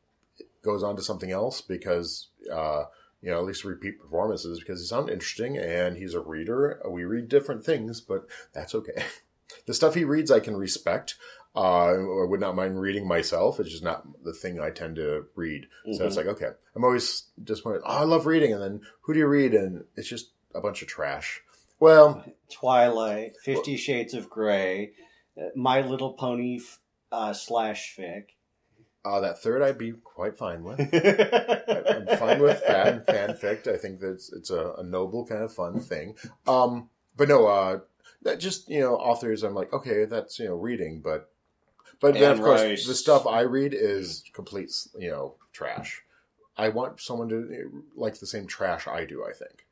[0.63, 2.29] goes on to something else because.
[2.51, 2.85] Uh,
[3.21, 6.81] you know, at least repeat performances because he sounded interesting and he's a reader.
[6.85, 9.05] We read different things, but that's okay.
[9.65, 11.15] The stuff he reads, I can respect.
[11.55, 13.59] Uh, or would not mind reading myself.
[13.59, 15.67] It's just not the thing I tend to read.
[15.91, 17.81] So it's like, okay, I'm always disappointed.
[17.85, 18.53] Oh, I love reading.
[18.53, 19.53] And then who do you read?
[19.53, 21.41] And it's just a bunch of trash.
[21.79, 24.93] Well, Twilight, Fifty Shades of Grey,
[25.39, 26.59] uh, My Little Pony
[27.11, 28.25] uh, slash fic.
[29.05, 30.79] uh, that third I'd be quite fine with.
[30.93, 33.67] I'm fine with that and fanfic.
[33.67, 36.15] I think that it's, it's a, a noble kind of fun thing.
[36.47, 37.79] Um, but no, uh,
[38.23, 39.43] that just you know, authors.
[39.43, 41.29] I'm like, okay, that's you know, reading, but
[41.99, 42.87] but then of course Rice.
[42.87, 46.01] the stuff I read is complete you know trash.
[46.57, 49.23] I want someone to like the same trash I do.
[49.27, 49.65] I think,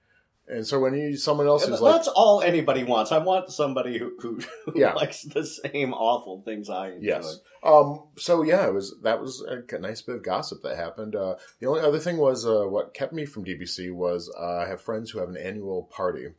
[0.47, 3.11] and so when you someone else is but like, That's all anybody wants.
[3.11, 4.93] I want somebody who, who, who Yeah.
[4.93, 6.99] likes the same awful things I enjoy.
[7.07, 7.39] Yes.
[7.63, 11.15] Um, so yeah, it was that was a nice bit of gossip that happened.
[11.15, 14.67] Uh, the only other thing was uh, what kept me from DBC was uh, I
[14.67, 16.29] have friends who have an annual party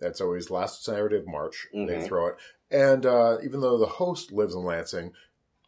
[0.00, 1.66] that's always last Saturday of March.
[1.74, 2.06] They Mhm.
[2.06, 2.36] throw it,
[2.70, 5.12] and uh, even though the host lives in Lansing,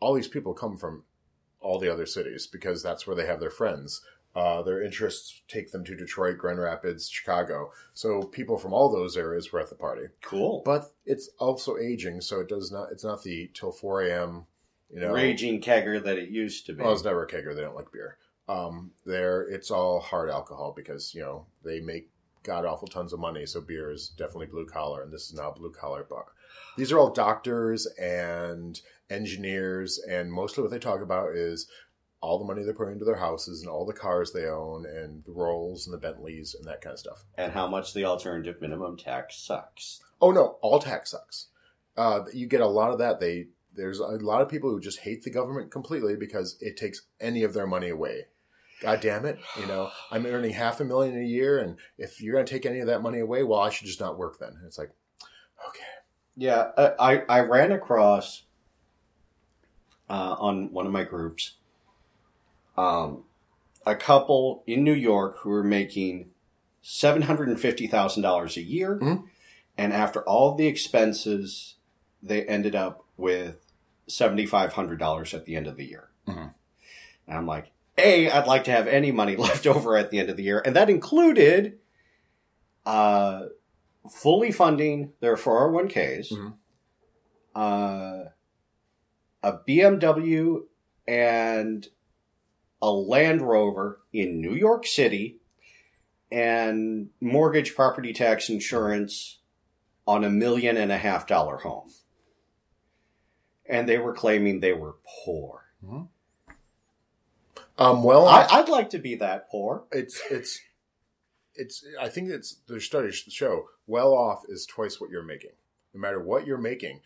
[0.02, 1.04] all these people come from
[1.60, 4.02] all the other cities because that's where they have their friends.
[4.34, 7.70] Uh, their interests take them to Detroit, Grand Rapids, Chicago.
[7.94, 10.62] So people from all those areas were at the party Cool.
[10.64, 12.88] but it's also aging, so it does not.
[12.90, 14.46] It's not the till four a.m.
[14.90, 16.82] You know, Raging kegger that it used to be.
[16.82, 17.54] Well, it's never a kegger.
[17.54, 18.16] They don't like beer.
[18.48, 22.08] Um, there, it's all hard alcohol because you know they make
[22.42, 23.46] god awful tons of money.
[23.46, 26.26] So beer is definitely blue collar, and this is now blue collar bar.
[26.76, 31.68] These are all doctors and engineers, and mostly what they talk about is
[32.20, 35.24] all the money they're putting into their houses and all the cars they own and
[35.24, 37.24] the Rolls and the Bentleys and that kind of stuff.
[37.36, 40.00] and how much the alternative minimum tax sucks.
[40.20, 41.48] Oh no, all tax sucks.
[41.96, 43.18] Uh, you get a lot of that.
[43.20, 47.02] They there's a lot of people who just hate the government completely because it takes
[47.20, 48.26] any of their money away.
[48.80, 49.38] God damn it!
[49.58, 52.66] You know, I'm earning half a million a year, and if you're going to take
[52.66, 54.50] any of that money away, well, I should just not work then.
[54.50, 54.90] And it's like,
[55.68, 55.84] okay,
[56.36, 58.44] Yeah, I I ran across
[60.12, 61.54] uh, on one of my groups
[62.76, 63.24] um,
[63.86, 66.30] a couple in New York who were making
[66.82, 69.24] seven hundred and fifty thousand dollars a year, Mhm.
[69.78, 71.74] and after all the expenses,
[72.22, 73.56] they ended up with
[74.08, 76.10] $7,500 at the end of the year.
[76.26, 76.54] Mhm.
[77.26, 80.28] And I'm like, A, I'd like to have any money left over at the end
[80.30, 80.60] of the year.
[80.64, 81.78] And that included
[82.84, 83.46] uh,
[84.10, 86.54] fully funding their 401ks, Mhm.
[87.54, 88.30] uh,
[89.42, 90.62] a BMW,
[91.06, 91.86] and
[92.80, 95.38] a Land Rover in New York City,
[96.30, 99.38] and mortgage, property tax, insurance
[100.06, 101.90] on a million and a half dollar home.
[103.66, 105.64] And they were claiming they were poor.
[107.78, 109.84] Um, well, I, I'd like to be that poor.
[109.92, 110.60] it's it's
[111.54, 111.84] it's.
[112.00, 115.50] I think it's their studies that show well off is twice what you're making.
[115.94, 117.00] No matter what you're making,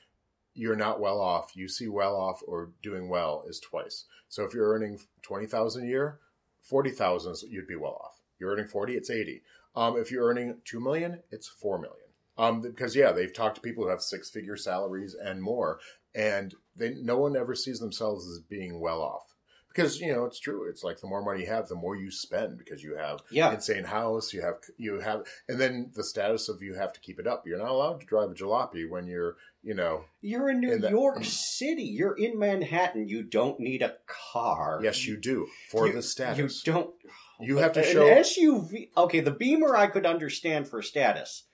[0.57, 1.55] you're not well off.
[1.55, 4.05] You see well off or doing well is twice.
[4.29, 6.19] So if you're earning twenty thousand a year,
[6.61, 8.21] forty thousand you'd be well off.
[8.38, 9.42] You're earning forty, it's eighty.
[9.75, 12.01] Um, if you're earning two million, it's four million.
[12.38, 15.79] Um, because yeah, they've talked to people who have six figure salaries and more,
[16.14, 19.35] and they no one ever sees themselves as being well off.
[19.69, 20.66] Because you know it's true.
[20.69, 23.53] It's like the more money you have, the more you spend because you have Yeah.
[23.53, 24.33] insane house.
[24.33, 27.47] You have you have, and then the status of you have to keep it up.
[27.47, 30.05] You're not allowed to drive a jalopy when you're you know.
[30.20, 31.83] You're in New the- York City.
[31.83, 33.09] You're in Manhattan.
[33.09, 34.79] You don't need a car.
[34.83, 36.64] Yes, you do for You- the status.
[36.64, 36.94] You don't.
[37.40, 38.90] You have to show An SUV.
[38.96, 41.44] Okay, the Beamer I could understand for status,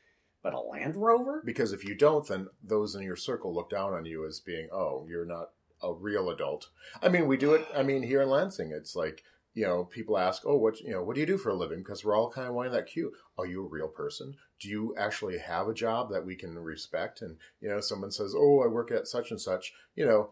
[0.43, 1.43] but a Land Rover.
[1.45, 4.69] because if you don't, then those in your circle look down on you as being,
[4.73, 5.51] oh, you're not
[5.83, 6.69] a real adult.
[7.03, 7.67] I mean, we do it.
[7.75, 11.03] I mean, here in Lansing, it's like you know, people ask, oh, what you know,
[11.03, 11.79] what do you do for a living?
[11.79, 13.13] Because we're all kind of wanting that cue.
[13.39, 14.35] Are you a real person?
[14.61, 17.23] Do you actually have a job that we can respect?
[17.23, 19.73] And you know, someone says, oh, I work at such and such.
[19.95, 20.31] You know.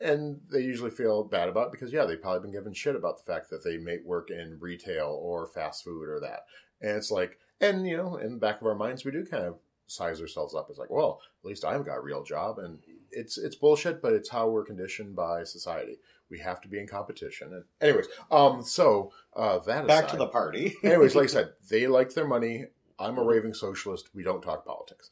[0.00, 3.18] And they usually feel bad about it because, yeah, they've probably been given shit about
[3.18, 6.40] the fact that they may work in retail or fast food or that.
[6.80, 9.44] And it's like, and, you know, in the back of our minds, we do kind
[9.44, 12.58] of size ourselves up as like, well, at least I've got a real job.
[12.58, 12.80] And
[13.12, 15.98] it's it's bullshit, but it's how we're conditioned by society.
[16.32, 17.52] We have to be in competition.
[17.52, 20.74] And anyways, um, so uh, that Back aside- to the party.
[20.82, 22.64] anyways, like I said, they like their money.
[22.98, 24.08] I'm a raving socialist.
[24.14, 25.10] We don't talk politics.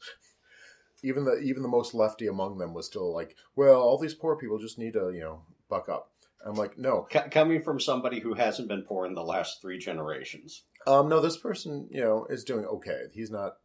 [1.03, 4.35] Even the even the most lefty among them was still like, well, all these poor
[4.35, 6.11] people just need to you know buck up.
[6.45, 9.77] I'm like, no, C- coming from somebody who hasn't been poor in the last three
[9.77, 10.63] generations.
[10.87, 13.03] um, no, this person you know is doing okay.
[13.13, 13.57] He's not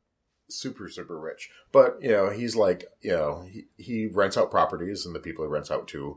[0.48, 5.04] super super rich, but you know he's like you know he he rents out properties,
[5.06, 6.16] and the people he rents out to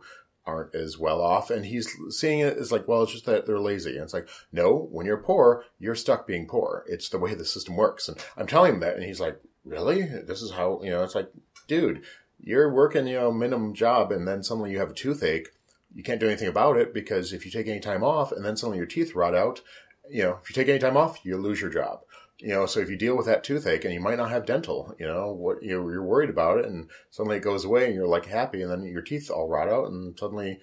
[0.49, 3.59] aren't as well off, and he's seeing it as like, well, it's just that they're
[3.59, 6.83] lazy, and it's like, no, when you're poor, you're stuck being poor.
[6.87, 10.01] It's the way the system works, and I'm telling him that, and he's like, really?
[10.01, 11.03] This is how you know?
[11.03, 11.29] It's like,
[11.67, 12.03] dude,
[12.41, 15.49] you're working you know minimum job, and then suddenly you have a toothache.
[15.93, 18.57] You can't do anything about it because if you take any time off, and then
[18.57, 19.61] suddenly your teeth rot out,
[20.09, 22.01] you know, if you take any time off, you lose your job.
[22.41, 24.95] You know, so if you deal with that toothache and you might not have dental,
[24.97, 28.07] you know, what you're, you're worried about it, and suddenly it goes away and you're
[28.07, 30.59] like happy, and then your teeth all rot out, and suddenly,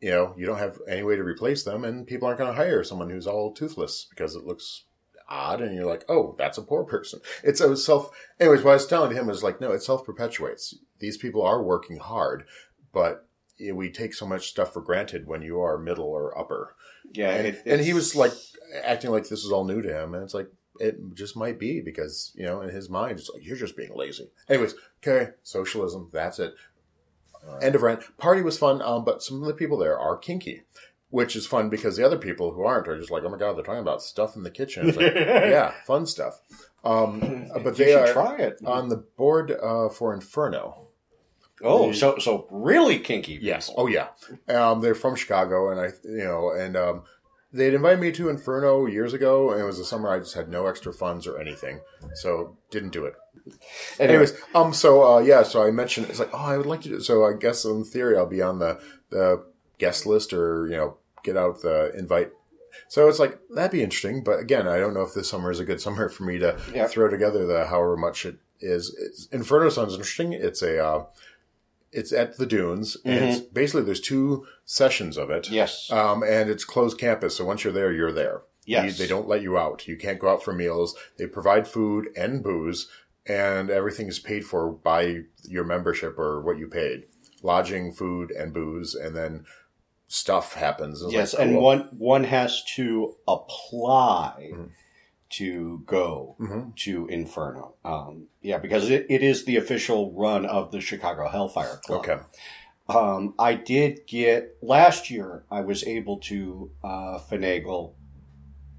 [0.00, 2.56] you know, you don't have any way to replace them, and people aren't going to
[2.56, 4.84] hire someone who's all toothless because it looks
[5.28, 7.20] odd, and you're like, oh, that's a poor person.
[7.44, 8.10] It's a self.
[8.40, 10.74] Anyways, what I was telling him is like, no, it self perpetuates.
[10.98, 12.44] These people are working hard,
[12.92, 13.28] but
[13.72, 16.74] we take so much stuff for granted when you are middle or upper.
[17.12, 18.32] Yeah, And, it- and he was like
[18.82, 20.48] acting like this is all new to him, and it's like
[20.80, 23.94] it just might be because you know in his mind it's like you're just being
[23.94, 24.30] lazy.
[24.48, 24.74] Anyways,
[25.06, 26.08] okay, socialism.
[26.12, 26.54] That's it.
[27.60, 28.16] End of rant.
[28.18, 30.62] Party was fun, um, but some of the people there are kinky,
[31.10, 33.56] which is fun because the other people who aren't are just like, oh my god,
[33.56, 34.88] they're talking about stuff in the kitchen.
[34.88, 36.40] It's like, yeah, fun stuff.
[36.84, 38.60] Um, but they should are try it.
[38.64, 40.88] on the board uh, for Inferno.
[41.64, 43.38] oh, so so really kinky.
[43.42, 43.70] Yes.
[43.76, 44.08] Oh yeah.
[44.48, 47.02] Um, they're from Chicago, and I, you know, and um,
[47.52, 50.48] they'd invited me to Inferno years ago, and it was the summer I just had
[50.48, 51.80] no extra funds or anything,
[52.14, 53.14] so didn't do it.
[53.98, 56.88] Anyways, um, so uh, yeah, so I mentioned it's like, oh, I would like to.
[56.90, 59.44] do So I guess in theory, I'll be on the the
[59.78, 62.30] guest list, or you know, get out the invite.
[62.88, 65.60] So it's like that'd be interesting, but again, I don't know if this summer is
[65.60, 66.86] a good summer for me to Yeah.
[66.86, 68.94] throw together the however much it is.
[68.98, 70.32] It's, Inferno sounds interesting.
[70.32, 71.04] It's a uh,
[71.92, 75.50] it's at the dunes, and it's basically there's two sessions of it.
[75.50, 78.42] yes, Um, and it's closed campus, so once you're there, you're there.
[78.64, 78.84] Yes.
[78.98, 79.86] You- they don't let you out.
[79.88, 80.94] You can't go out for meals.
[81.18, 82.88] They provide food and booze,
[83.26, 87.04] and everything is paid for by your membership or what you paid.
[87.42, 89.44] Lodging, food, and booze, and then
[90.08, 91.02] stuff happens.
[91.08, 94.70] Yes, like, and one one has to apply Mhm.
[95.32, 96.74] To go Mhm.
[96.76, 97.74] to Inferno.
[97.84, 102.00] Um, yeah, because it, it is the official run of the Chicago Hellfire Club.
[102.00, 102.18] Okay.
[102.88, 105.44] Um, I did get last year.
[105.50, 107.92] I was able to uh, finagle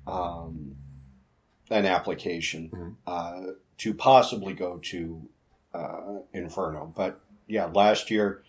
[0.05, 0.75] um,
[1.69, 2.95] an application Mhm.
[3.07, 5.27] uh, to possibly go to
[5.73, 8.43] uh, Inferno, but yeah, last year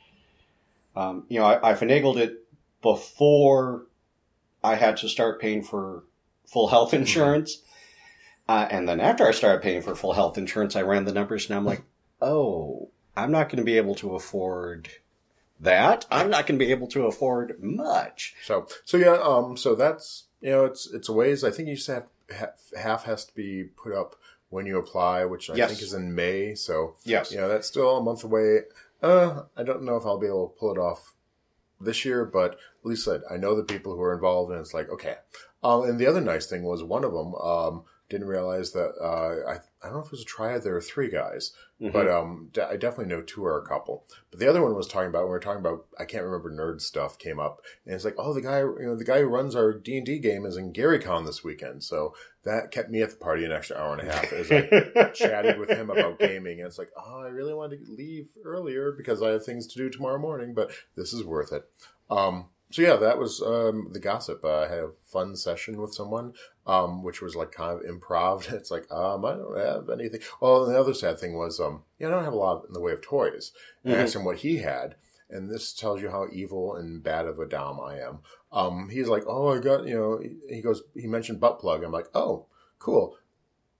[0.97, 2.47] Um, you know, I, I finagled it
[2.81, 3.87] before
[4.63, 6.05] I had to start paying for
[6.47, 7.01] full health Mm-hmm.
[7.03, 7.63] insurance.
[8.49, 11.49] Uh, and then after I started paying for full health insurance, I ran the numbers
[11.49, 11.83] and I'm like,
[12.21, 14.91] oh, I'm not going to be able to afford
[15.61, 16.05] that.
[16.11, 18.35] I'm not going to be able to afford much.
[18.45, 21.43] So so yeah, um, so that's you know it's it's a ways.
[21.45, 24.17] I think you just have half, half has to be put up
[24.51, 25.71] when you apply, which I Yes.
[25.71, 26.55] think is in May.
[26.55, 27.33] So Yes.
[27.33, 28.61] you know that's still a month away.
[29.03, 31.15] Uh, I don't know if I'll be able to pull it off
[31.81, 34.75] this year, but at least I, I know the people who are involved, and it's
[34.75, 35.17] like okay.
[35.63, 39.51] Um, and the other nice thing was one of them um, didn't realize that uh,
[39.51, 40.63] I I don't know if it was a triad.
[40.63, 41.93] There were three guys, Mhm.
[41.93, 44.07] but um, de- I definitely know two are a couple.
[44.31, 46.51] But the other one was talking about when we were talking about I can't remember
[46.51, 49.27] nerd stuff came up, and it's like, oh, the guy, you know, the guy who
[49.27, 53.01] runs our D and D game is in GaryCon this weekend, so that kept me
[53.03, 56.19] at the party an extra hour and a half as I chatted with him about
[56.19, 59.67] gaming, and it's like, oh, I really wanted to leave earlier because I have things
[59.69, 61.65] to do tomorrow morning, but this is worth it.
[62.11, 64.45] Um, so yeah, that was um, the gossip.
[64.45, 66.33] Uh, I had a fun session with someone,
[66.67, 68.53] um, which was like kind of improv.
[68.53, 70.21] It's like, um, I don't have anything.
[70.41, 72.81] Well, the other sad thing was, um, yeah, I don't have a lot in the
[72.81, 73.53] way of toys.
[73.87, 74.97] I asked him what he had,
[75.31, 78.19] and this tells you how evil and bad of a dom I am.
[78.51, 81.85] Um, he's like, oh, I got, you know, he goes, he mentioned butt plug.
[81.85, 82.47] I'm like, oh,
[82.81, 83.17] cool.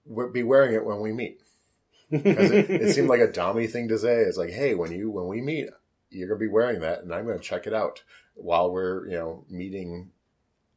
[0.07, 1.41] We'll be wearing it when we meet.
[2.13, 4.21] 'Cause it, it seemed like a dommy thing to say.
[4.21, 5.71] It's like, hey, when you when we meet,
[6.15, 8.03] you're gonna be wearing that, and I'm gonna check it out
[8.35, 10.11] while we're you know meeting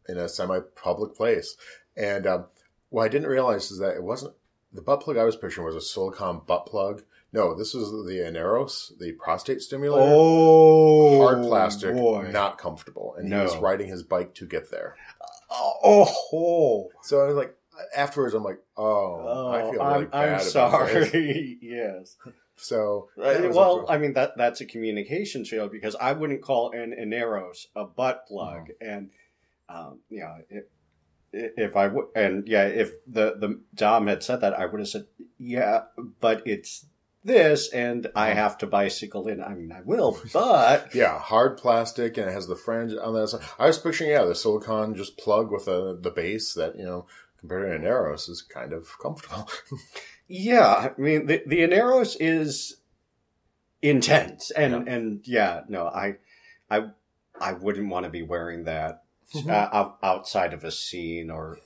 [0.09, 1.55] in a semi-public place.
[1.95, 2.45] And um,
[2.89, 4.35] what I didn't realize is that it wasn't
[4.73, 7.03] the butt plug I was picturing was a silicone butt plug.
[7.33, 10.07] No, this is the Aneros, the prostate stimulator.
[10.09, 12.29] oh, Hard plastic, boy.
[12.31, 13.38] not comfortable, and No.
[13.39, 14.95] he was riding his bike to get there.
[15.51, 16.89] oh, oh.
[17.01, 17.53] So I was like,
[17.95, 20.33] afterwards, I'm like, oh, I feel really I'm, bad.
[20.39, 21.57] I'm sorry.
[21.61, 22.15] yes.
[22.58, 26.91] So Right, well, I mean that that's a communication fail because I wouldn't call an
[26.99, 29.12] Aneros a butt plug, and
[29.70, 30.64] um, you know, if,
[31.32, 34.89] if I would, and yeah, if the the Dom had said that, I would have
[34.89, 35.05] said,
[35.38, 35.82] yeah,
[36.20, 36.86] but it's
[37.24, 38.39] this, and I Uh-huh.
[38.41, 39.41] have to bicycle in.
[39.43, 43.28] I mean, I will, but Yeah, hard plastic, and it has the fringe on that
[43.28, 43.41] side.
[43.60, 47.05] I was picturing, yeah, the silicone just plug with a, the base that, you know,
[47.39, 49.49] compared to an Aneros is kind of comfortable.
[50.28, 52.78] yeah, I mean, the the Aneros is
[53.82, 54.93] intense, and Yeah.
[54.93, 56.17] and yeah, no, I
[56.69, 56.89] I
[57.39, 59.03] I wouldn't want to be wearing that.
[59.36, 59.49] Mhm.
[59.51, 61.59] uh, outside of a scene or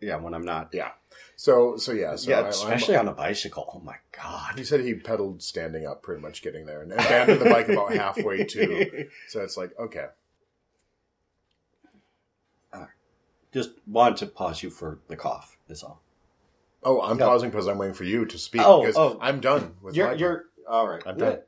[0.00, 0.90] yeah when i'm not yeah.
[1.36, 4.64] so, so yeah, so yeah I- I'm- especially on a bicycle oh my god he
[4.64, 8.42] said he pedaled standing up pretty much getting there and abandoned the bike about halfway
[8.44, 9.08] to.
[9.28, 10.06] So it's like, okay.
[13.52, 16.02] just wanted to pause you for the cough is all
[16.84, 17.26] Oh, I'm Yeah.
[17.26, 19.18] pausing because I'm waiting for you to speak Oh, because oh.
[19.20, 21.38] I'm done with you're my you're all right I'm done.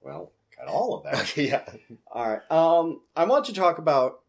[0.00, 1.64] well got all of that yeah.
[2.10, 4.20] all right um i want to talk about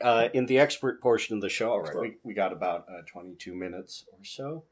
[0.00, 2.02] uh in the expert portion of the show all right Sure.
[2.02, 4.64] we, we got about uh, 22 minutes or so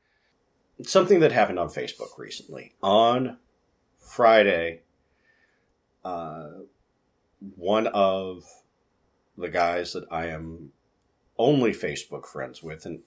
[0.82, 3.38] something that happened on facebook recently on
[4.00, 4.80] friday
[6.04, 6.48] uh
[7.54, 8.44] one of
[9.38, 10.72] the guys that i am
[11.38, 13.00] only facebook friends with and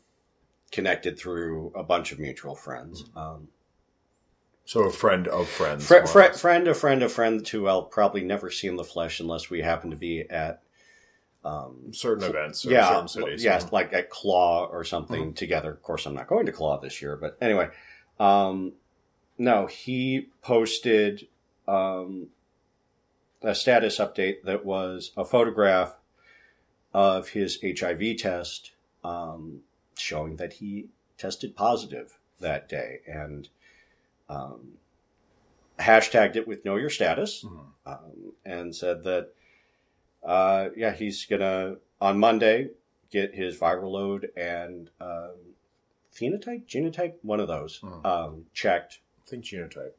[0.71, 3.47] connected through a bunch of mutual friends um
[4.65, 5.87] So a friend of friends.
[5.87, 6.41] Fri more or fri less.
[6.41, 9.61] friend, a friend, a friend who I'll probably never see in the flesh unless we
[9.61, 10.61] happen to be at,
[11.43, 13.43] um, certain events or yeah, cities.
[13.43, 15.71] yeah, like at Claw or something together.
[15.71, 17.69] Of course, I'm not going to Claw this year, but anyway,
[18.19, 18.73] um,
[19.37, 21.27] no, he posted
[21.67, 22.27] um,
[23.41, 25.95] a status update that was a photograph
[26.93, 29.61] of his HIV test, um,
[29.99, 30.87] showing that he
[31.17, 33.49] tested positive that day, and
[34.29, 34.77] um,
[35.79, 37.65] hashtagged it with "Know Your Status." Mhm.
[37.85, 39.33] um, and said that,
[40.23, 42.69] uh, yeah, he's gonna on Monday
[43.09, 45.55] get his viral load and um,
[46.13, 48.05] phenotype, genotype, one of those Mhm.
[48.05, 49.93] um, checked I think genotype.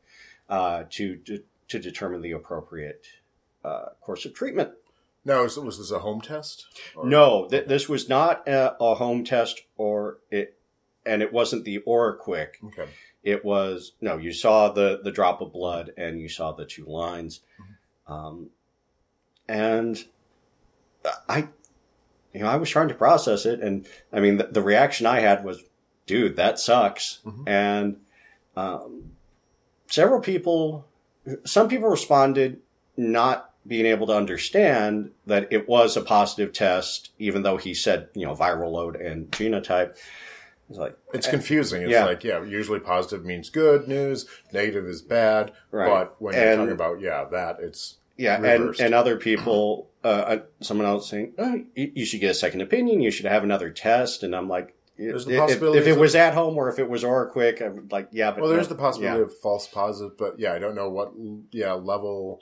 [0.49, 3.07] uh, to, to to determine the appropriate
[3.63, 4.73] uh, course of treatment.
[5.25, 6.67] No, was, was this a home test?
[6.97, 10.57] Or- No, th- this was not a, a home test, or it,
[11.05, 12.55] and it wasn't the Oraquick.
[12.65, 12.89] Okay.
[13.23, 14.17] It was no.
[14.17, 17.41] You saw the the drop of blood, and you saw the two lines,
[18.07, 18.49] um,
[19.47, 20.03] and
[21.29, 21.49] I,
[22.33, 25.21] you know, I was trying to process it, and I mean, the, the reaction I
[25.21, 25.65] had was,
[26.07, 27.45] "Dude, that sucks," Mhm.
[27.47, 27.97] and
[28.57, 29.13] um,
[29.87, 30.87] several people,
[31.45, 32.61] some people responded
[32.97, 38.09] not being able to understand that it was a positive test, even though he said,
[38.15, 39.97] you know, viral load and genotype.
[40.69, 41.83] It's like, It's confusing.
[41.83, 42.05] It's Yeah.
[42.05, 45.53] like, yeah, usually positive means good news, negative is bad.
[45.71, 45.87] Right.
[45.87, 48.81] But when you're And- talking about, yeah, that, it's, yeah, and, reversed.
[48.81, 53.01] and other people, uh, uh, someone else saying, oh, you, should get a second opinion.
[53.01, 54.23] You should have another test.
[54.23, 56.89] And I'm like, There's the if, possibility if it was at home or if it
[56.89, 59.25] was OraQuick, I'm like, yeah, but well, there's no, the possibility yeah.
[59.25, 61.13] of false positive, but yeah, I don't know what
[61.51, 62.41] yeah level.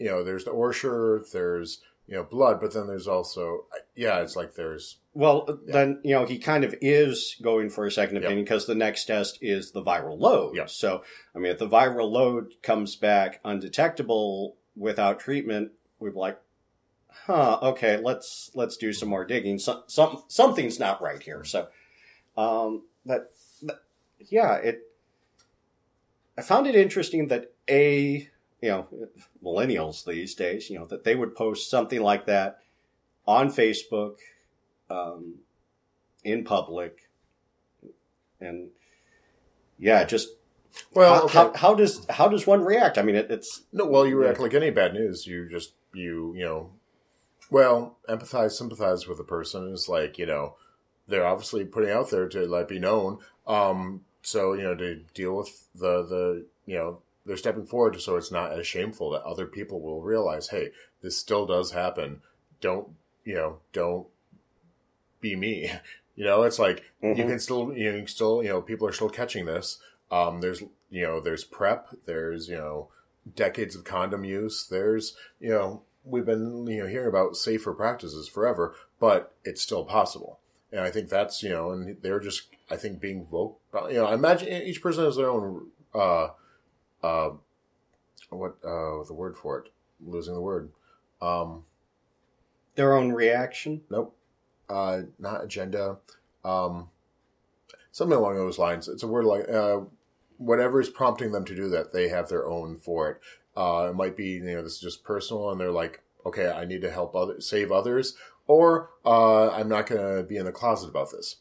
[0.00, 4.34] You know, there's the OraSure, there's you know blood, but then there's also yeah, it's
[4.34, 5.72] like there's Well, Yeah.
[5.72, 9.04] then you know he kind of is going for a second opinion because the next
[9.04, 10.56] test is the viral load.
[10.56, 10.70] Yep.
[10.70, 11.04] So,
[11.36, 16.40] I mean, if the viral load comes back undetectable without treatment, we'd be like,
[17.26, 19.58] "Huh, okay, let's let's do some more digging.
[19.58, 21.68] Some, some something's not right here." So,
[22.38, 23.30] um, that,
[23.62, 23.82] that
[24.18, 24.80] yeah, it.
[26.38, 28.29] I found it interesting that a
[28.60, 28.86] you know
[29.44, 32.58] millennials these days, you know, that they would post something like that
[33.26, 34.16] on Facebook
[34.88, 35.36] um,
[36.24, 37.08] in public,
[38.40, 38.68] and
[39.78, 40.28] yeah, just
[40.94, 41.38] well, how, okay.
[41.38, 42.98] how, how does how does one react?
[42.98, 45.26] I mean, it, it's No, well, you react like any bad news.
[45.26, 46.70] You just you you know,
[47.50, 49.72] well, empathize, sympathize with the person.
[49.72, 50.56] It's like you know,
[51.08, 53.18] they're obviously putting out there to let be known.
[53.46, 58.16] Um, so you know, to deal with the the you know, they're stepping forward so
[58.16, 60.70] it's not as shameful that other people will realize, hey,
[61.02, 62.22] this still does happen.
[62.60, 62.88] Don't
[63.24, 63.58] you know?
[63.72, 64.06] Don't
[65.20, 65.70] be me.
[66.16, 67.28] You know, it's like you Mhm.
[67.28, 69.78] can still you can still you know people are still catching this.
[70.10, 70.60] Um, there's
[70.90, 71.88] you know there's prep.
[72.04, 72.88] There's you know
[73.36, 74.66] decades of condom use.
[74.66, 79.84] There's you know we've been you know hearing about safer practices forever, but it's still
[79.84, 80.40] possible.
[80.72, 83.58] And I think that's you know and they're just I think being vocal.
[83.88, 86.30] You know, I imagine each person has their own uh
[87.02, 87.30] uh
[88.30, 90.70] what uh the word for it losing the word
[91.20, 91.64] um
[92.74, 93.82] their own reaction.
[93.90, 94.16] Nope.
[94.68, 95.98] Uh, not agenda.
[96.44, 96.88] Um,
[97.92, 98.88] something along those lines.
[98.88, 99.80] It's a word like uh,
[100.38, 101.92] whatever is prompting them to do that.
[101.92, 103.20] They have their own for it.
[103.56, 106.64] Uh, it might be you know this is just personal, and they're like, okay, I
[106.64, 110.52] need to help other save others, or uh, I'm not going to be in the
[110.52, 111.36] closet about this.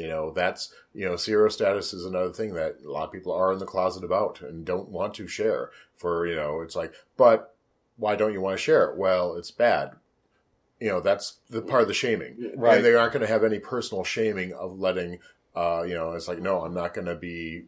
[0.00, 3.32] You know, that's you know, sero status is another thing that a lot of people
[3.32, 5.70] are in the closet about and don't want to share.
[5.96, 7.54] For you know, it's like, but
[7.96, 8.96] why don't you want to share it?
[8.96, 9.92] Well, it's bad.
[10.80, 12.52] You know that's the part of the shaming.
[12.56, 12.76] Right.
[12.76, 15.18] and they aren't going to have any personal shaming of letting
[15.54, 17.64] uh you know it's like no i'm not going to be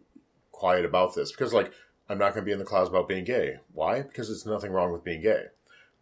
[0.52, 1.72] quiet about this because like
[2.08, 3.58] i'm not going to be in the closet about being gay.
[3.74, 4.02] Why?
[4.02, 5.46] Because there's nothing wrong with being gay.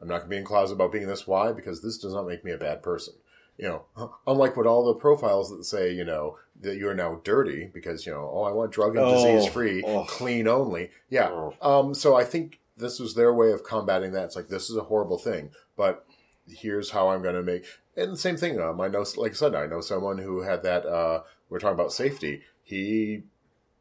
[0.01, 1.27] I'm not going to be in the closet about being this.
[1.27, 1.53] Why?
[1.53, 3.15] Because this does not make me a bad person
[3.61, 7.71] you know unlike what all the profiles that say you know that you're now dirty
[7.75, 10.05] because you know oh i want drug and Oh, disease free oh.
[10.05, 11.55] clean only yeah Oh.
[11.61, 14.77] um so i think this was their way of combating that it's like this is
[14.77, 16.07] a horrible thing but
[16.49, 17.65] here's how I'm going to make.
[17.97, 18.61] And the same thing.
[18.61, 20.85] Um, I know, like I said, I know someone who had that.
[20.85, 22.43] Uh, we're talking about safety.
[22.65, 23.23] He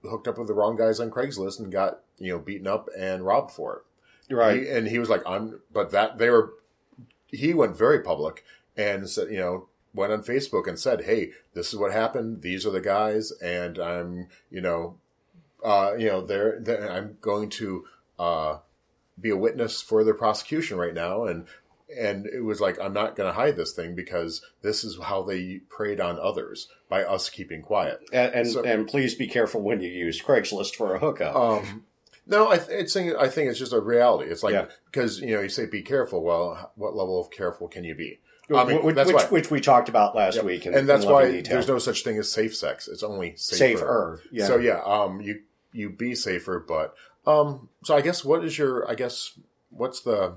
[0.04, 3.26] hooked up with the wrong guys on Craigslist and got you know beaten up and
[3.26, 3.82] robbed for
[4.30, 4.34] it.
[4.36, 4.62] Right.
[4.62, 6.54] He- and he was like, "I'm," but that they were.
[7.28, 8.44] He went very public
[8.78, 12.42] and said, you know, went on Facebook and said, "Hey, this is what happened.
[12.42, 14.98] These are the guys, and I'm, you know,
[15.64, 17.86] uh, you know, they're, they're I'm going to
[18.18, 18.58] uh,
[19.20, 21.46] be a witness for their prosecution right now, and
[21.98, 25.24] and it was like I'm not going to hide this thing because this is how
[25.24, 28.00] they preyed on others by us keeping quiet.
[28.14, 31.36] and and, So- and please be careful when you use Craigslist for a hookup.
[31.36, 31.86] Um,
[32.28, 34.30] no, I th- it's I think it's just a reality.
[34.32, 34.66] It's like Yeah.
[34.86, 36.22] because you know you say be careful.
[36.24, 38.20] Well, what level of careful can you be?
[38.58, 40.46] I mean, which, which, which we talked about last Yep.
[40.46, 41.54] week, in, and that's why detail.
[41.54, 42.88] there's no such thing as safe sex.
[42.88, 43.78] It's only safer.
[43.78, 44.24] safer.
[44.32, 44.48] Yeah.
[44.48, 45.42] So yeah, um, you
[45.72, 46.96] you be safer, but
[47.28, 49.38] um, so I guess what is your I guess
[49.70, 50.36] what's the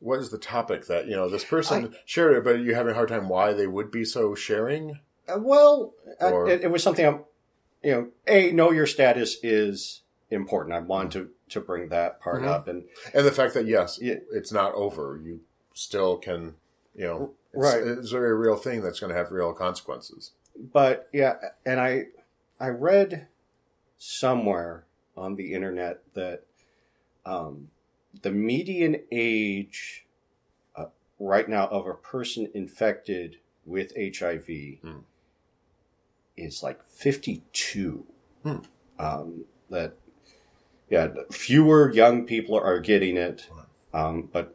[0.00, 2.94] what is the topic that you know this person shared it, but you're having a
[2.94, 4.98] hard time why they would be so sharing?
[5.28, 7.20] Uh, well, Or- it, it was something I'm,
[7.82, 10.74] you know, a know your status is important.
[10.74, 12.48] I wanted to to bring that part Mhm.
[12.48, 14.16] up, and And the fact that yes, Yeah.
[14.32, 15.20] it's not over.
[15.22, 15.40] You
[15.74, 16.54] still can,
[16.94, 17.82] you know, it's, Right.
[17.86, 20.32] It's a very real thing that's going to have real consequences.
[20.72, 21.34] but yeah,
[21.66, 22.06] and I
[22.60, 23.28] I read
[23.98, 24.84] somewhere
[25.16, 26.44] on the internet that
[27.26, 27.68] um,
[28.22, 30.06] the median age
[30.76, 30.86] uh,
[31.18, 34.48] right now of a person infected with HIV
[34.82, 34.98] Hmm.
[36.36, 38.06] is like fifty two.
[38.42, 38.58] Hmm.
[38.98, 39.94] Um, that
[40.90, 43.48] yeah, fewer young people are getting it,
[43.94, 44.54] um, but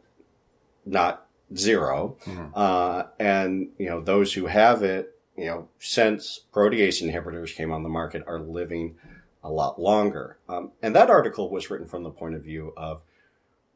[0.86, 1.26] not
[1.56, 2.52] 0 Mhm.
[2.54, 7.82] Uh, and you know those who have it, you know, since protease inhibitors came on
[7.82, 8.96] the market, are living
[9.42, 10.38] a lot longer.
[10.48, 13.02] Um, and that article was written from the point of view of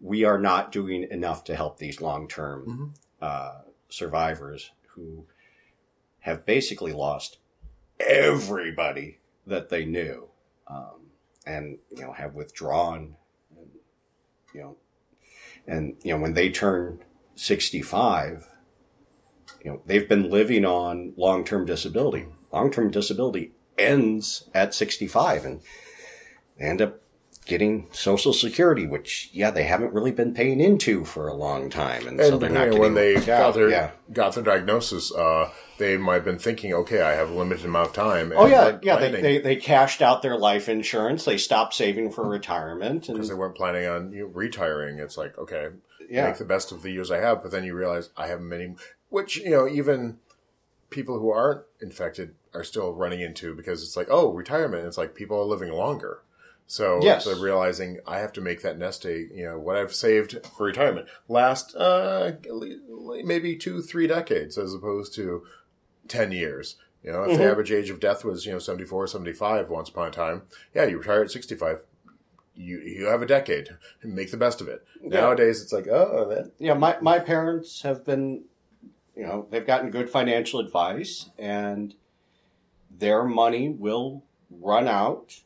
[0.00, 3.24] we are not doing enough to help these long term Mhm.
[3.24, 5.26] uh, survivors who
[6.20, 7.38] have basically lost
[8.00, 10.28] everybody that they knew,
[10.66, 11.10] um,
[11.46, 13.16] and you know have withdrawn,
[13.56, 13.70] and,
[14.54, 14.76] you know,
[15.64, 17.04] And, you know, when they turn
[17.34, 18.48] 65,
[19.64, 22.26] you know, they've been living on long term disability.
[22.52, 25.60] Long term disability ends at 65 and
[26.58, 27.02] they end up
[27.44, 32.06] getting Social Security, which, yeah, they haven't really been paying into for a long time.
[32.06, 33.90] And, so they're not getting when they got their yeah.
[34.12, 37.88] got their diagnosis, uh, they might have been thinking, okay, I have a limited amount
[37.88, 38.30] of time.
[38.30, 38.96] and Oh yeah, yeah.
[38.96, 41.24] They, they they cashed out their life insurance.
[41.24, 44.98] They stopped saving for retirement, because they weren't planning on you know, retiring.
[44.98, 45.68] It's like, okay,
[46.10, 48.40] yeah, make the best of the years I have, but then you realize I have
[48.40, 48.74] many,
[49.08, 50.18] which you know, even
[50.90, 54.86] people who aren't infected are still running into because it's like, oh, retirement.
[54.86, 56.20] It's like people are living longer.
[56.66, 57.24] So Yes.
[57.24, 60.64] they're realizing I have to make that nest egg, you know, what I've saved for
[60.66, 62.32] retirement last uh,
[63.24, 65.44] maybe two, three decades as opposed to
[66.08, 66.76] 10 years.
[67.02, 67.50] You know, if the Mhm.
[67.50, 70.42] average age of death was, you know, 74, 75 once upon a time,
[70.74, 71.80] yeah, you retire at 65.
[72.54, 73.68] You, you have a decade
[74.02, 74.84] make the best of it.
[75.02, 75.20] Yeah.
[75.20, 76.74] Nowadays, it's like, oh, that, yeah.
[76.74, 78.44] My my parents have been,
[79.16, 81.94] you know, they've gotten good financial advice, and
[82.90, 85.40] their money will run out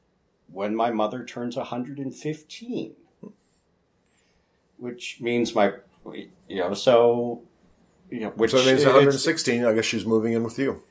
[0.51, 2.95] when my mother turns 115,
[4.79, 5.73] which means my,
[6.49, 7.43] you know, so.
[8.11, 9.65] You know, which so means 116.
[9.65, 10.83] I guess she's moving in with you.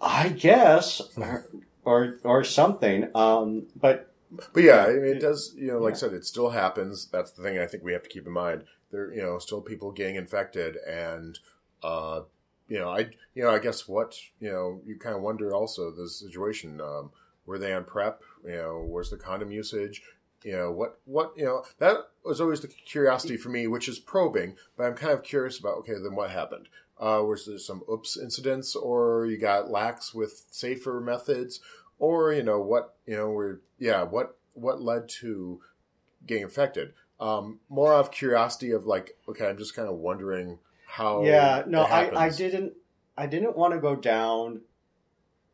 [0.00, 1.46] I guess, or
[1.84, 3.08] or, or something.
[3.14, 4.09] Um, but
[4.52, 5.54] But yeah, I mean, it does.
[5.56, 5.96] You know, like Yeah.
[5.96, 7.06] I said, it still happens.
[7.06, 8.64] That's the thing I think we have to keep in mind.
[8.90, 11.38] There, you know, still people getting infected, and
[11.82, 12.22] uh,
[12.68, 15.90] you know, I, you know, I guess what you know, you kind of wonder also
[15.90, 16.80] the situation.
[16.80, 17.10] Um,
[17.46, 18.22] were they on prep?
[18.44, 20.02] You know, where's the condom usage?
[20.44, 23.98] You know, what, what, you know, that was always the curiosity for me, which is
[23.98, 24.56] probing.
[24.76, 26.68] But I'm kind of curious about okay, then what happened?
[26.98, 31.60] Uh, was there some oops incidents, or you got lax with safer methods,
[32.00, 35.60] or you know what, you know, were yeah, what what led to
[36.26, 36.92] getting infected?
[37.20, 41.22] Um, more of curiosity of like, okay, I'm just kind of wondering how.
[41.22, 42.72] yeah, no, I, I didn't.
[43.16, 44.62] I didn't want to go down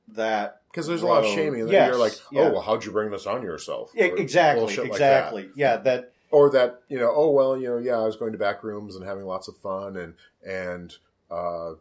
[0.08, 1.68] that because there's a lot of shaming.
[1.68, 2.48] Yes, you're like, oh yeah.
[2.48, 3.90] well, how'd you bring this on yourself?
[3.94, 4.86] Yeah, Or exactly, like that.
[4.86, 5.48] exactly.
[5.56, 8.38] yeah, that or that you know, oh well, you know, yeah, I was going to
[8.38, 10.14] back rooms and having lots of fun and
[10.46, 10.94] and
[11.30, 11.72] uh,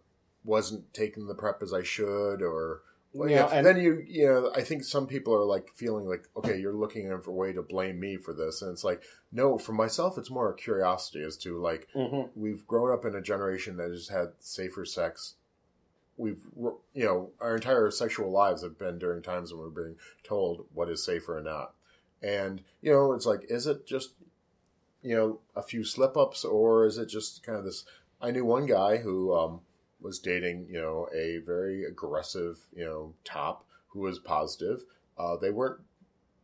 [0.44, 2.82] wasn't taking the prep as I should, or
[3.16, 6.06] well, Yeah, yeah, and- then you you know, I think some people are like feeling
[6.06, 9.04] like, okay, you're looking for a way to blame me for this, and it's like,
[9.32, 12.30] no, for myself, it's more a curiosity as to like mhm.
[12.36, 15.36] we've grown up in a generation that has had safer sex.
[16.18, 16.42] We've,
[16.94, 20.90] you know, our entire sexual lives have been during times when we're being told what
[20.90, 21.74] is safer or not.
[22.22, 24.12] And, you know, it's like, is it just,
[25.02, 27.84] you know, a few slip ups or is it just kind of this?
[28.22, 29.60] I knew one guy who um,
[30.02, 34.84] was dating, you know, a very aggressive, you know, top who was positive.
[35.18, 35.80] Uh, they weren't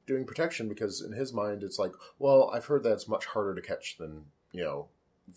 [0.08, 3.54] doing protection because in his mind, it's like, well, I've heard that it's much harder
[3.56, 4.88] to catch than, you know,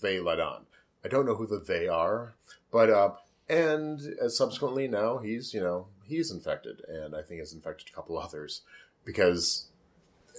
[0.00, 0.66] they let on.
[1.04, 2.34] I don't know who the they are,
[2.70, 3.10] but uh,
[3.48, 7.94] and uh, subsequently now he's you know he's infected, and I think has infected a
[7.94, 8.62] couple others
[9.04, 9.68] because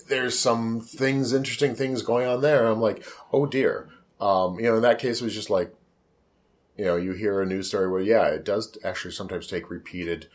[0.07, 2.67] there's some things, interesting things going on there.
[2.67, 3.89] I'm like, oh dear.
[4.19, 5.73] Um, you know, in that case, it was just like,
[6.77, 10.27] you know, you hear a news story where yeah, it does actually sometimes take repeated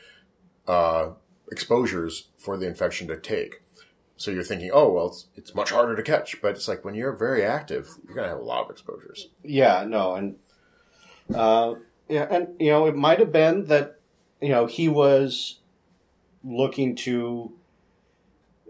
[0.66, 1.10] uh,
[1.50, 3.62] exposures for the infection to take.
[4.16, 6.94] So you're thinking, oh well, it's, it's much harder to catch, but it's like when
[6.94, 9.28] you're very active, you're gonna have a lot of exposures.
[9.42, 10.36] yeah, no, and
[11.34, 11.74] uh,
[12.08, 13.98] yeah, and you know, it might have been that
[14.40, 15.60] you know he was
[16.44, 17.52] looking to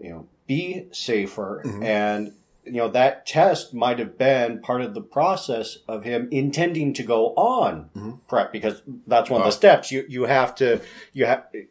[0.01, 1.83] you know be safer, Mhm.
[1.83, 2.33] and
[2.63, 7.03] you know that test might have been part of the process of him intending to
[7.03, 8.19] go on Mhm.
[8.27, 9.49] prep because that's one of Oh.
[9.49, 10.79] the steps you you have to
[11.13, 11.67] you have they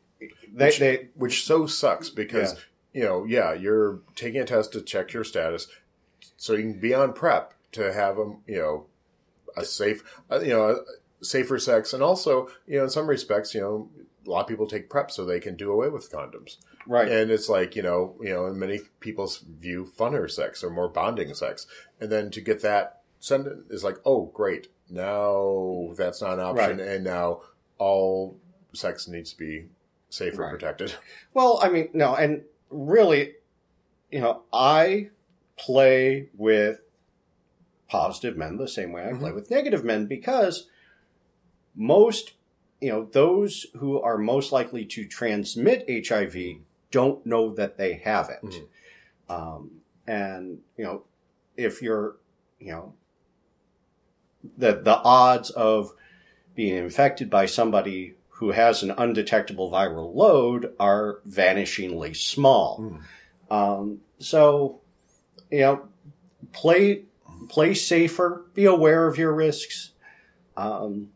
[0.66, 2.56] Which- they which so sucks because
[2.92, 5.68] you know, yeah, you're taking a test to check your status,
[6.36, 8.86] so you can be on prep to have a you know
[9.56, 10.84] a safe, uh, you know,
[11.22, 13.88] safer sex, and also you know, in some respects, you know,
[14.26, 16.56] a lot of people take prep so they can do away with condoms,
[16.86, 20.70] right and it's like you know, you know, in many people's view, funner sex or
[20.70, 21.66] more bonding sex,
[22.00, 26.78] and then to get that send is like, oh, great, now that's not an option,
[26.78, 26.86] Right.
[26.88, 27.42] and now
[27.78, 28.38] all
[28.72, 29.66] sex needs to be
[30.10, 30.50] safe Right.
[30.50, 30.94] and protected.
[31.34, 33.34] Well, I mean, no, and really,
[34.10, 35.10] you know, I
[35.56, 36.80] play with
[37.88, 39.34] positive men the same way I play Mhm.
[39.34, 40.68] with negative men because
[41.74, 42.32] most,
[42.80, 46.36] you know, those who are most likely to transmit HIV
[46.90, 48.42] don't know that they have it.
[48.42, 48.66] Mhm.
[49.28, 49.70] Um,
[50.06, 51.04] and, you know,
[51.56, 52.16] if you're,
[52.58, 52.94] you know,
[54.56, 55.92] the, the odds of
[56.54, 62.80] being infected by somebody who has an undetectable viral load are vanishingly small.
[63.50, 63.54] Mm.
[63.54, 64.80] Um, so,
[65.50, 65.88] you know,
[66.52, 67.04] play
[67.48, 69.92] play safer, be aware of your risks.
[70.56, 71.10] Um,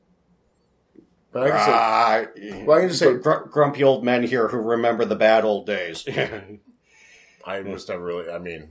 [1.35, 4.57] But I can say, well, I can just say- gr- grumpy old men here who
[4.59, 6.07] remember the bad old days.
[7.45, 8.31] I was never really.
[8.31, 8.69] I mean,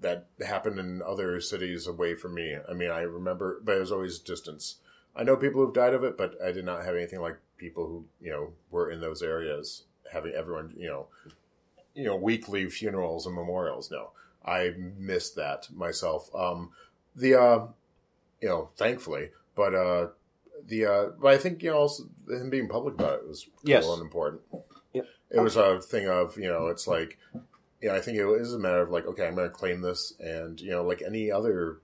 [0.00, 2.56] that happened in other cities away from me.
[2.68, 4.76] I mean, I remember, but it was always distance.
[5.14, 7.86] I know people who've died of it, but I did not have anything like people
[7.86, 11.06] who you know were in those areas having everyone you know,
[11.94, 13.88] you know, weekly funerals and memorials.
[13.90, 14.10] No,
[14.44, 16.28] I missed that myself.
[16.34, 16.70] Um,
[17.14, 17.66] the uh,
[18.40, 20.08] you know, thankfully, but uh,
[20.66, 23.70] the uh, but I think you know, also him being public about it was cool
[23.70, 23.86] Yes.
[23.86, 24.42] and important.
[24.92, 25.06] Yep.
[25.30, 27.18] It was a thing of you know, it's like
[27.82, 30.12] yeah, I think it is a matter of like, okay, I'm going to claim this,
[30.20, 31.78] and you know, like any other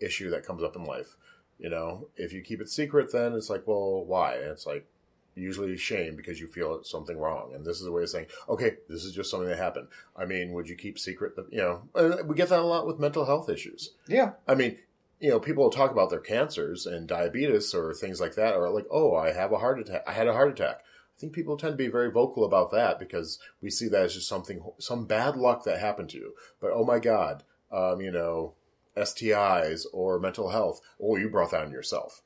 [0.00, 1.16] issue that comes up in life,
[1.58, 4.34] you know, if you keep it secret, then it's like, well, why?
[4.34, 4.86] And it's like
[5.34, 8.26] usually shame because you feel it's something wrong, and this is a way of saying,
[8.48, 9.86] okay, this is just something that happened.
[10.16, 11.36] I mean, would you keep secret?
[11.36, 13.92] The, you know, and we get that a lot with mental health issues.
[14.08, 14.32] yeah.
[14.48, 14.78] I mean,
[15.20, 18.86] you know, people talk about their cancers and diabetes or things like that, or like,
[18.90, 20.02] oh, I have a heart attack.
[20.06, 20.80] I had a heart attack.
[21.16, 24.14] I think people tend to be very vocal about that because we see that as
[24.14, 26.34] just something, some bad luck that happened to you.
[26.60, 27.42] But oh my God,
[27.72, 28.54] um, you know,
[28.96, 30.80] STIs or mental health.
[31.02, 32.22] Oh, you brought that on yourself.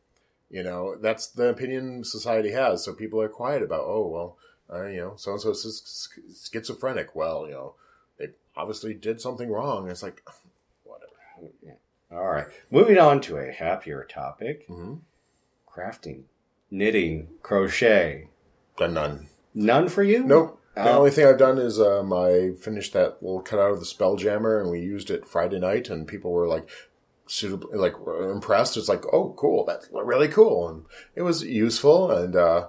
[0.51, 2.85] You know, that's the opinion society has.
[2.85, 4.37] So people are quiet about, oh, well,
[4.71, 6.11] uh, you know, so and so is
[6.53, 7.15] schizophrenic.
[7.15, 7.75] Well, you know,
[8.19, 9.89] they obviously did something wrong.
[9.89, 10.23] It's like,
[10.85, 11.79] whatever.
[12.13, 12.47] All right.
[12.71, 14.95] Moving on to a happier topic Mm-hmm.
[15.69, 16.25] crafting,
[16.71, 18.29] knitting, crochet.
[18.77, 19.29] Done none.
[19.55, 20.25] None for you?
[20.25, 20.59] Nope.
[20.75, 20.99] The Oh.
[20.99, 24.71] only thing I've done is um, I finished that little cutout of the Spelljammer, and
[24.71, 26.69] we used it Friday night, and people were like,
[27.27, 27.95] suitably like
[28.31, 28.77] impressed.
[28.79, 30.85] It's like, oh, cool, that's really cool, and
[31.15, 32.11] it was useful.
[32.11, 32.69] And uh,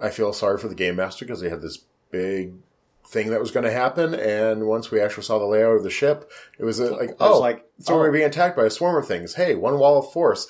[0.00, 1.78] I feel sorry for the game master because they had this
[2.12, 2.54] big
[3.06, 5.90] thing that was going to happen, and once we actually saw the layout of the
[5.90, 7.98] ship, it was like, It was oh, like, so oh.
[7.98, 9.34] we're being attacked by a swarm of things.
[9.34, 10.46] Hey, one wall of force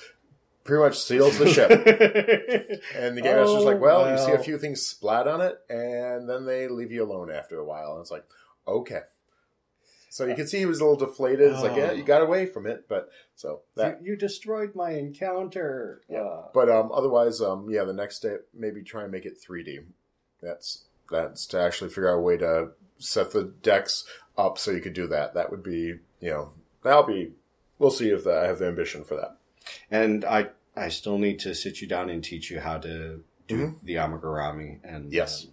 [0.63, 1.69] pretty much seals the ship.
[2.95, 5.57] And the game master's Oh, like, well, you see a few things splat on it,
[5.69, 7.93] and then they leave you alone after a while.
[7.93, 8.25] And it's like,
[8.67, 9.01] okay.
[10.09, 11.51] So you can see he was a little deflated.
[11.51, 11.77] It's like, Oh.
[11.77, 14.03] yeah, you got away from it, but so that.
[14.03, 16.01] you, you destroyed my encounter.
[16.15, 19.85] Uh, But um, otherwise, um, yeah, the next step maybe try and make it 3D.
[20.41, 24.05] That's that's to actually figure out a way to set the decks
[24.37, 25.33] up so you could do that.
[25.33, 26.51] That would be, you know,
[26.83, 27.31] that'll be.
[27.79, 29.37] We'll see if I have the ambition for that.
[29.89, 33.57] and I, I still need to sit you down and teach you how to do
[33.57, 33.75] Mhm.
[33.83, 34.79] the amigurumi.
[34.83, 35.45] And Yes.
[35.45, 35.51] um,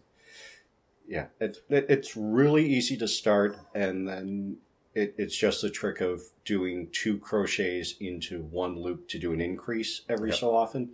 [1.07, 4.59] yeah, it, it, it's really easy to start, and then
[4.95, 9.41] it, it's just the trick of doing two crochets into one loop to do an
[9.41, 10.39] increase every Yep.
[10.39, 10.91] so often,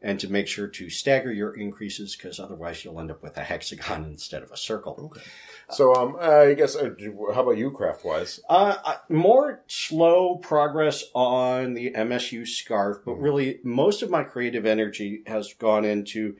[0.00, 3.42] and to make sure to stagger your increases because otherwise you'll end up with a
[3.42, 4.96] hexagon instead of a circle.
[5.16, 5.26] Okay.
[5.70, 6.90] So um, I guess uh,
[7.34, 8.40] how about you, craft wise?
[8.48, 8.76] Uh,
[9.08, 13.22] more slow progress on the MSU scarf, but Mhm.
[13.22, 16.36] really most of my creative energy has gone into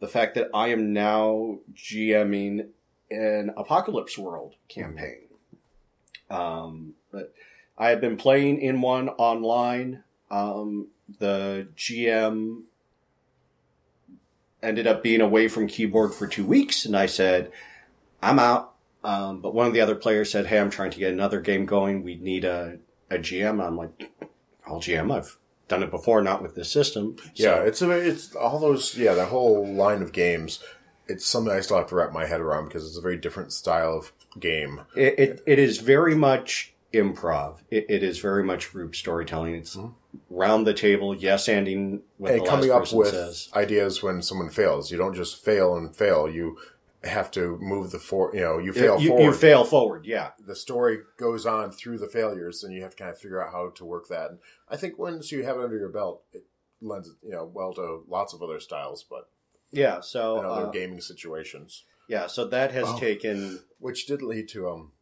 [0.00, 2.68] the fact that I am now GMing
[3.10, 5.28] an Apocalypse World campaign.
[6.30, 7.34] Um, but
[7.76, 10.02] I have been playing in one online.
[10.30, 10.88] Um,
[11.18, 12.62] the GM
[14.62, 17.50] ended up being away from keyboard for two weeks, and I said,
[18.22, 18.74] I'm out.
[19.04, 21.66] Um, but one of the other players said, "Hey, I'm trying to get another game
[21.66, 22.04] going.
[22.04, 22.78] We need a
[23.10, 24.10] a GM." I'm like,
[24.66, 25.12] "I'll GM.
[25.12, 28.96] I've done it before, not with this system." So- Yeah, it's a, it's all those
[28.96, 30.62] yeah that whole line of games.
[31.08, 33.52] It's something I still have to wrap my head around because it's a very different
[33.52, 34.82] style of game.
[34.94, 37.58] It, it, it is very much improv.
[37.70, 39.54] It, it is very much group storytelling.
[39.54, 39.76] It's
[40.30, 43.48] round the table, yes, ending what and the coming last up person with says.
[43.54, 44.90] ideas when someone fails.
[44.90, 46.28] You don't just fail and fail.
[46.28, 46.58] You
[47.04, 49.24] have to move the for you know you fail you, forward.
[49.24, 50.30] you fail forward, yeah.
[50.46, 53.52] the story goes on through the failures, and you have to kind of figure out
[53.52, 54.30] how to work that.
[54.30, 54.38] And
[54.68, 56.44] I think once you have it under your belt, it
[56.80, 59.28] lends you know well to lots of other styles, but
[59.72, 61.84] Yeah, so other uh, gaming situations.
[62.08, 62.98] yeah, so that has Oh.
[62.98, 64.92] taken which did lead to um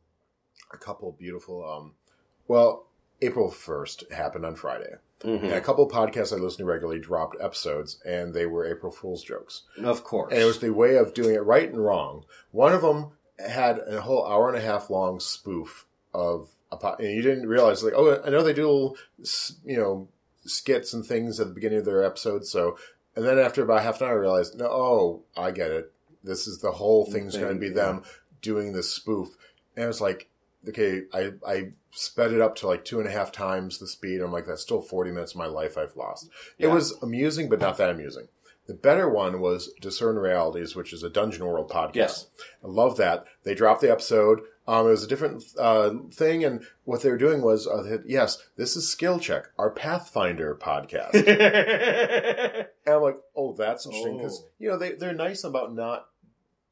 [0.72, 1.92] a couple beautiful um
[2.48, 2.86] well
[3.22, 4.94] April 1st happened on Friday.
[5.22, 8.64] mhm, And a couple of podcasts I listen to regularly dropped episodes and they were
[8.66, 9.62] April Fool's jokes.
[9.84, 10.32] of course.
[10.32, 12.24] And it was the way of doing it right and wrong.
[12.50, 16.96] One of them had a whole hour and a half long spoof of a po-
[16.98, 18.96] and you didn't realize like oh I know they do little
[19.64, 20.08] you know
[20.46, 22.78] skits and things at the beginning of their episodes so
[23.14, 25.92] and then after about half an hour I realized no oh I get it
[26.24, 28.02] this is the whole thing's going to be them
[28.40, 29.36] doing this spoof
[29.76, 30.28] and it was like
[30.68, 34.20] okay I I sped it up to like two and a half times the speed
[34.20, 37.60] I'm like that's still 40 minutes of my life I've lost it was amusing but
[37.60, 38.28] not that amusing
[38.66, 41.94] the better one was Discern Realities, which is a Dungeon World podcast.
[41.96, 42.26] Yes.
[42.62, 43.24] I love that.
[43.42, 44.42] They dropped the episode.
[44.68, 48.38] Um, it was a different uh, thing, and what they were doing was, uh, yes,
[48.56, 51.14] this is Skill Check, our Pathfinder podcast.
[52.86, 54.48] and I'm like, oh, that's interesting because Oh.
[54.60, 56.06] you know they they're nice about not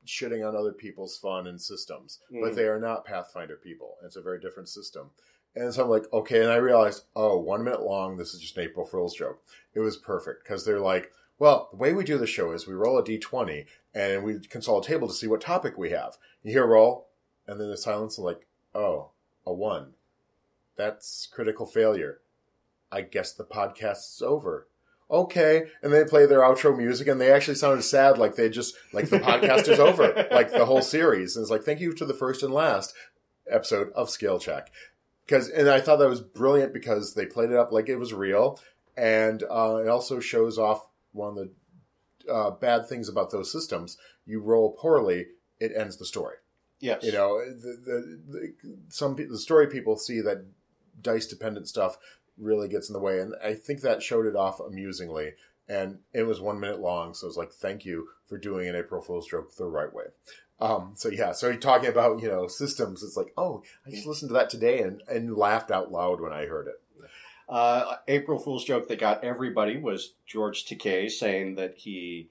[0.09, 2.55] shitting on other people's fun and systems, but Mm.
[2.57, 3.97] they are not Pathfinder people.
[4.03, 5.11] It's a very different system.
[5.55, 8.17] And so I'm like, okay, and I realized, oh, one minute long.
[8.17, 9.43] This is just an April Fool's joke.
[9.75, 12.75] It was perfect because they're like, well, the way we do the show is we
[12.75, 16.17] roll a d20 and we consult a table to see what topic we have.
[16.43, 17.09] You hear a roll,
[17.47, 19.11] and then the silence and like, oh,
[19.47, 19.95] a one.
[20.77, 22.21] That's critical failure.
[22.93, 24.69] I guess the podcast's over.
[25.11, 28.75] Okay, and they play their outro music, and they actually sounded sad, like they just
[28.93, 31.35] like the podcast is over, like the whole series.
[31.35, 32.93] And it's like, thank you to the first and last
[33.51, 34.71] episode of Skill Check,
[35.25, 38.13] because and I thought that was brilliant because they played it up like it was
[38.13, 38.61] real,
[38.99, 41.49] and uh, it also shows off one of
[42.27, 43.97] the uh, bad things about those systems.
[44.27, 45.29] You roll poorly,
[45.59, 46.37] it ends the story.
[46.81, 47.03] yes.
[47.03, 48.55] You know, the, the, the
[48.89, 50.45] some the story people see that
[51.01, 51.97] dice dependent stuff
[52.41, 55.33] really gets in the way, and I think that showed it off amusingly.
[55.71, 58.77] And it was one minute long, so it was like, thank you for doing an
[58.77, 60.05] April Fool's joke the right way.
[60.61, 63.03] Um, so yeah, so you're talking about you know systems.
[63.03, 66.33] It's like, oh, I just listened to that today and and laughed out loud when
[66.33, 66.81] I heard it.
[67.49, 72.29] Uh, April Fool's joke that got everybody was George Takei saying that he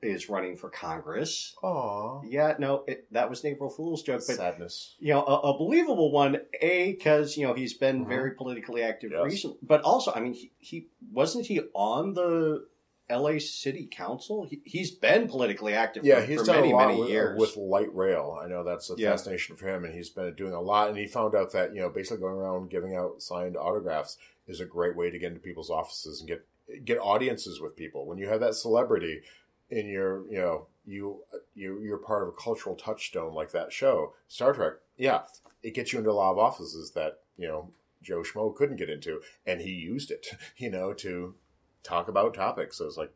[0.00, 1.54] is running for Congress.
[1.62, 4.94] Oh, Yeah, no, it, that was an April Fool's joke, but sadness.
[5.00, 6.38] you know, a, a believable one.
[6.60, 8.08] A because you know he's been Mhm.
[8.08, 9.24] very politically active Yes.
[9.24, 12.66] recently, but also, I mean, he, he wasn't he on the
[13.10, 13.38] L.A.
[13.40, 14.44] City Council.
[14.48, 17.08] He, he's been politically active Yeah, for, he's for done many a lot many with,
[17.10, 17.40] years.
[17.40, 18.38] with light rail.
[18.40, 19.10] I know that's a Yeah.
[19.10, 20.88] fascination for him, and he's been doing a lot.
[20.90, 24.60] And he found out that you know, basically going around giving out signed autographs is
[24.60, 26.46] a great way to get into people's offices and get
[26.84, 28.04] get audiences with people.
[28.06, 29.22] When you have that celebrity
[29.70, 31.22] in your, you know, you
[31.54, 34.74] you you're part of a cultural touchstone like that show, Star Trek.
[34.96, 35.22] Yeah,
[35.62, 37.70] it gets you into a lot of offices that you know
[38.02, 41.34] Joe Schmo couldn't get into, and he used it, you know, to
[41.82, 42.78] talk about topics.
[42.78, 43.12] So it's like,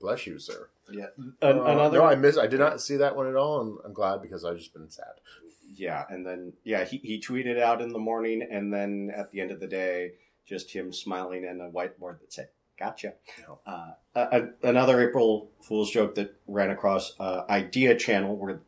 [0.00, 0.68] bless you, sir.
[0.90, 1.98] yeah, An- Uh, another.
[1.98, 2.36] No, I miss.
[2.36, 4.90] I did not see that one at all, and I'm glad because I've just been
[4.90, 5.20] sad.
[5.74, 9.40] Yeah, and then yeah, he, he tweeted out in the morning, and then at the
[9.40, 10.12] end of the day,
[10.44, 12.48] just him smiling and a whiteboard that said
[12.78, 13.14] "Gotcha."
[13.66, 18.60] Uh, a, another April Fool's joke that ran across uh, Idea Channel, where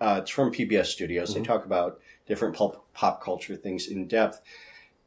[0.00, 1.34] uh, it's from PBS Studios.
[1.34, 1.44] They Mhm.
[1.44, 4.40] talk about different pop, pop culture things in depth,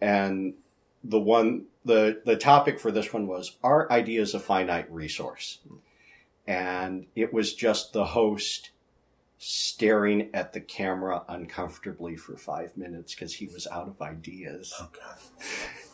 [0.01, 0.55] and
[1.03, 5.59] the one the the topic for this one was "Are ideas a finite resource?"
[6.47, 8.69] And it was just the host
[9.37, 14.73] staring at the camera uncomfortably for five minutes because he was out of ideas.
[14.79, 15.17] Oh God.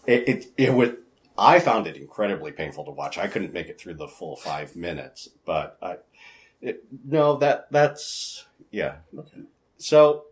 [0.07, 0.97] It, it it would.
[1.41, 3.17] I found it incredibly painful to watch.
[3.17, 5.97] I couldn't make it through the full five minutes, but I.
[6.61, 8.97] It, no, that that's yeah.
[9.17, 9.41] Okay.
[9.79, 10.25] So,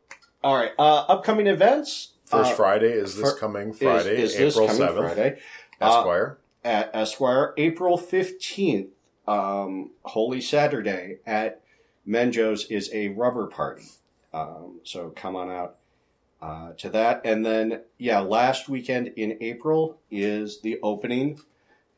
[0.43, 0.71] all right.
[0.77, 2.13] Uh, upcoming events.
[2.25, 5.39] First uh, Friday is this fir- coming Friday, is, this April coming seventh, Friday
[5.81, 6.37] Uh, Esquire.
[6.63, 7.53] at Esquire.
[7.57, 8.89] April fifteenth,
[9.27, 11.61] um, Holy Saturday at
[12.05, 13.85] Menjo's is a rubber party.
[14.31, 15.77] Um, so come on out
[16.41, 17.21] uh, to that.
[17.25, 21.39] And then, yeah, last weekend in April is the opening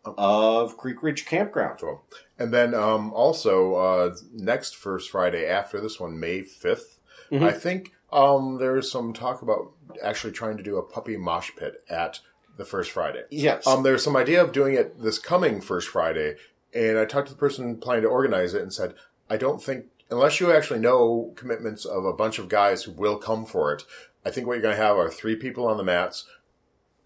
[0.03, 1.79] of Creek Ridge Campground.
[1.79, 2.01] Cool.
[2.39, 6.97] And then um, also uh, next first Friday after this one, May 5th,
[7.31, 7.43] Mhm.
[7.43, 9.71] I think um, there's some talk about
[10.03, 12.19] actually trying to do a puppy mosh pit at
[12.57, 13.23] the first Friday.
[13.29, 13.65] Yes.
[13.65, 16.35] Um, there's some idea of doing it this coming first Friday,
[16.73, 18.95] and I talked to the person planning to organize it and said,
[19.29, 23.17] I don't think, unless you actually know commitments of a bunch of guys who will
[23.17, 23.83] come for it,
[24.25, 26.25] I think what you're going to have are three people on the mats,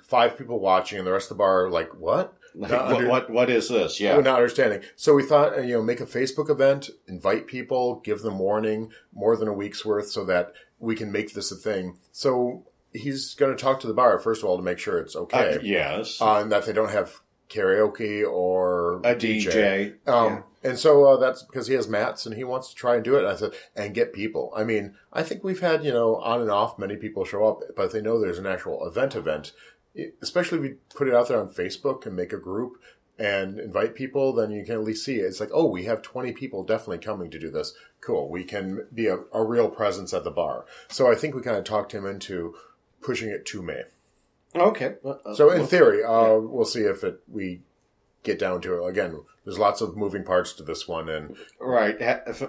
[0.01, 2.33] five people watching, and the rest of the bar like, what?
[2.53, 3.99] Like, not what, what, what is this?
[3.99, 4.19] We're Yeah.
[4.21, 4.81] not understanding.
[4.95, 8.91] So we thought, uh, you know, make a Facebook event, invite people, give them warning,
[9.13, 11.97] more than a week's worth, so that we can make this a thing.
[12.11, 12.63] So
[12.93, 15.55] he's going to talk to the bar first of all to make sure it's okay,
[15.55, 16.21] Uh, yes.
[16.21, 19.97] uh, and that they don't have karaoke or a DJ.
[20.07, 23.03] Um, And so uh, that's because he has mats and he wants to try and
[23.03, 23.19] do it.
[23.19, 24.51] And I said, and get people.
[24.55, 27.59] I mean, I think we've had, you know, on and off, many people show up,
[27.75, 29.51] but they know there's an actual event event,
[30.23, 32.81] especially if we put it out there on Facebook and make a group
[33.19, 35.25] and invite people, then you can at least see it.
[35.25, 37.73] It's like, oh, we have 20 people definitely coming to do this.
[38.01, 38.29] Cool.
[38.29, 40.65] We can be a, a real presence at the bar.
[40.89, 42.55] So I think we kind of talked him into
[43.01, 43.83] pushing it to May.
[44.55, 44.95] Okay.
[45.03, 47.61] Uh, So in theory, uh, we'll see if it we
[48.23, 48.89] get down to it.
[48.89, 51.97] Again, there's lots of moving parts to this one, and Right.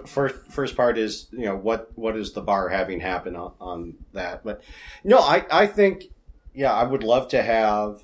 [0.07, 3.93] First, first part is you know what what is the bar having happen on, on
[4.13, 4.43] that?
[4.43, 4.61] But
[5.03, 6.05] no, I I think
[6.53, 8.03] yeah, I would love to have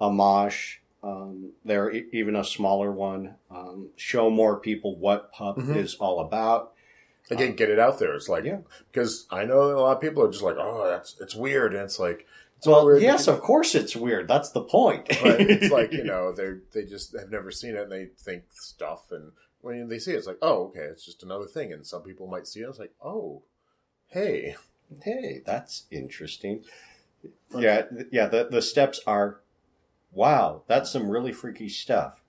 [0.00, 3.34] a mosh um, there, even a smaller one.
[3.50, 5.76] Um, show more people what pup Mhm.
[5.76, 6.72] is all about.
[7.30, 8.14] Again, get it out there.
[8.14, 8.58] It's like Yeah.
[8.90, 11.82] because I know a lot of people are just like, oh, that's it's weird, and
[11.84, 12.26] it's like
[12.66, 14.28] it's Well, yes, of course it's weird.
[14.28, 15.08] That's the point.
[15.08, 18.44] but it's like you know they they just have never seen it and they think
[18.50, 21.86] stuff and when they see it it's like oh okay it's just another thing and
[21.86, 23.42] some people might see it it's like oh
[24.08, 24.54] hey
[25.02, 26.64] hey, that's interesting.
[27.56, 28.26] Yeah, yeah.
[28.26, 29.40] The the steps are,
[30.12, 32.20] wow, that's some really freaky stuff.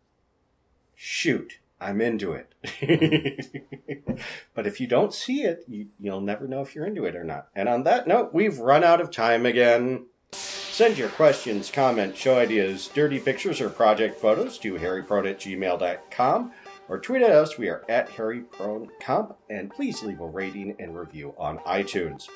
[0.95, 2.53] Shoot, I'm into it.
[4.53, 7.23] but if you don't see it, you, you'll never know if you're into it or
[7.23, 7.49] not.
[7.55, 10.05] And on that note, we've run out of time again.
[10.35, 16.51] Send your questions, comments, show ideas, dirty pictures, or project photos to hairyprone at gmail.com
[16.87, 17.57] or tweet at us.
[17.57, 22.27] We are at hairypronecomp, and please leave a rating and review on iTunes.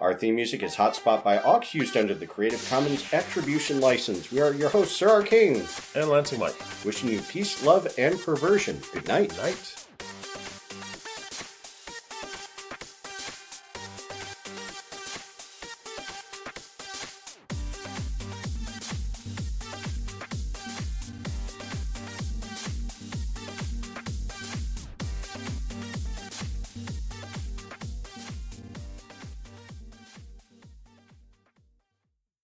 [0.00, 4.32] Our theme music is Hotspot by Aux, used under the Creative Commons Attribution License.
[4.32, 8.80] We are your hosts, Sir Arcane, and Lansing Mike wishing you peace, love, and perversion.
[8.92, 9.36] Good night.
[9.36, 9.81] night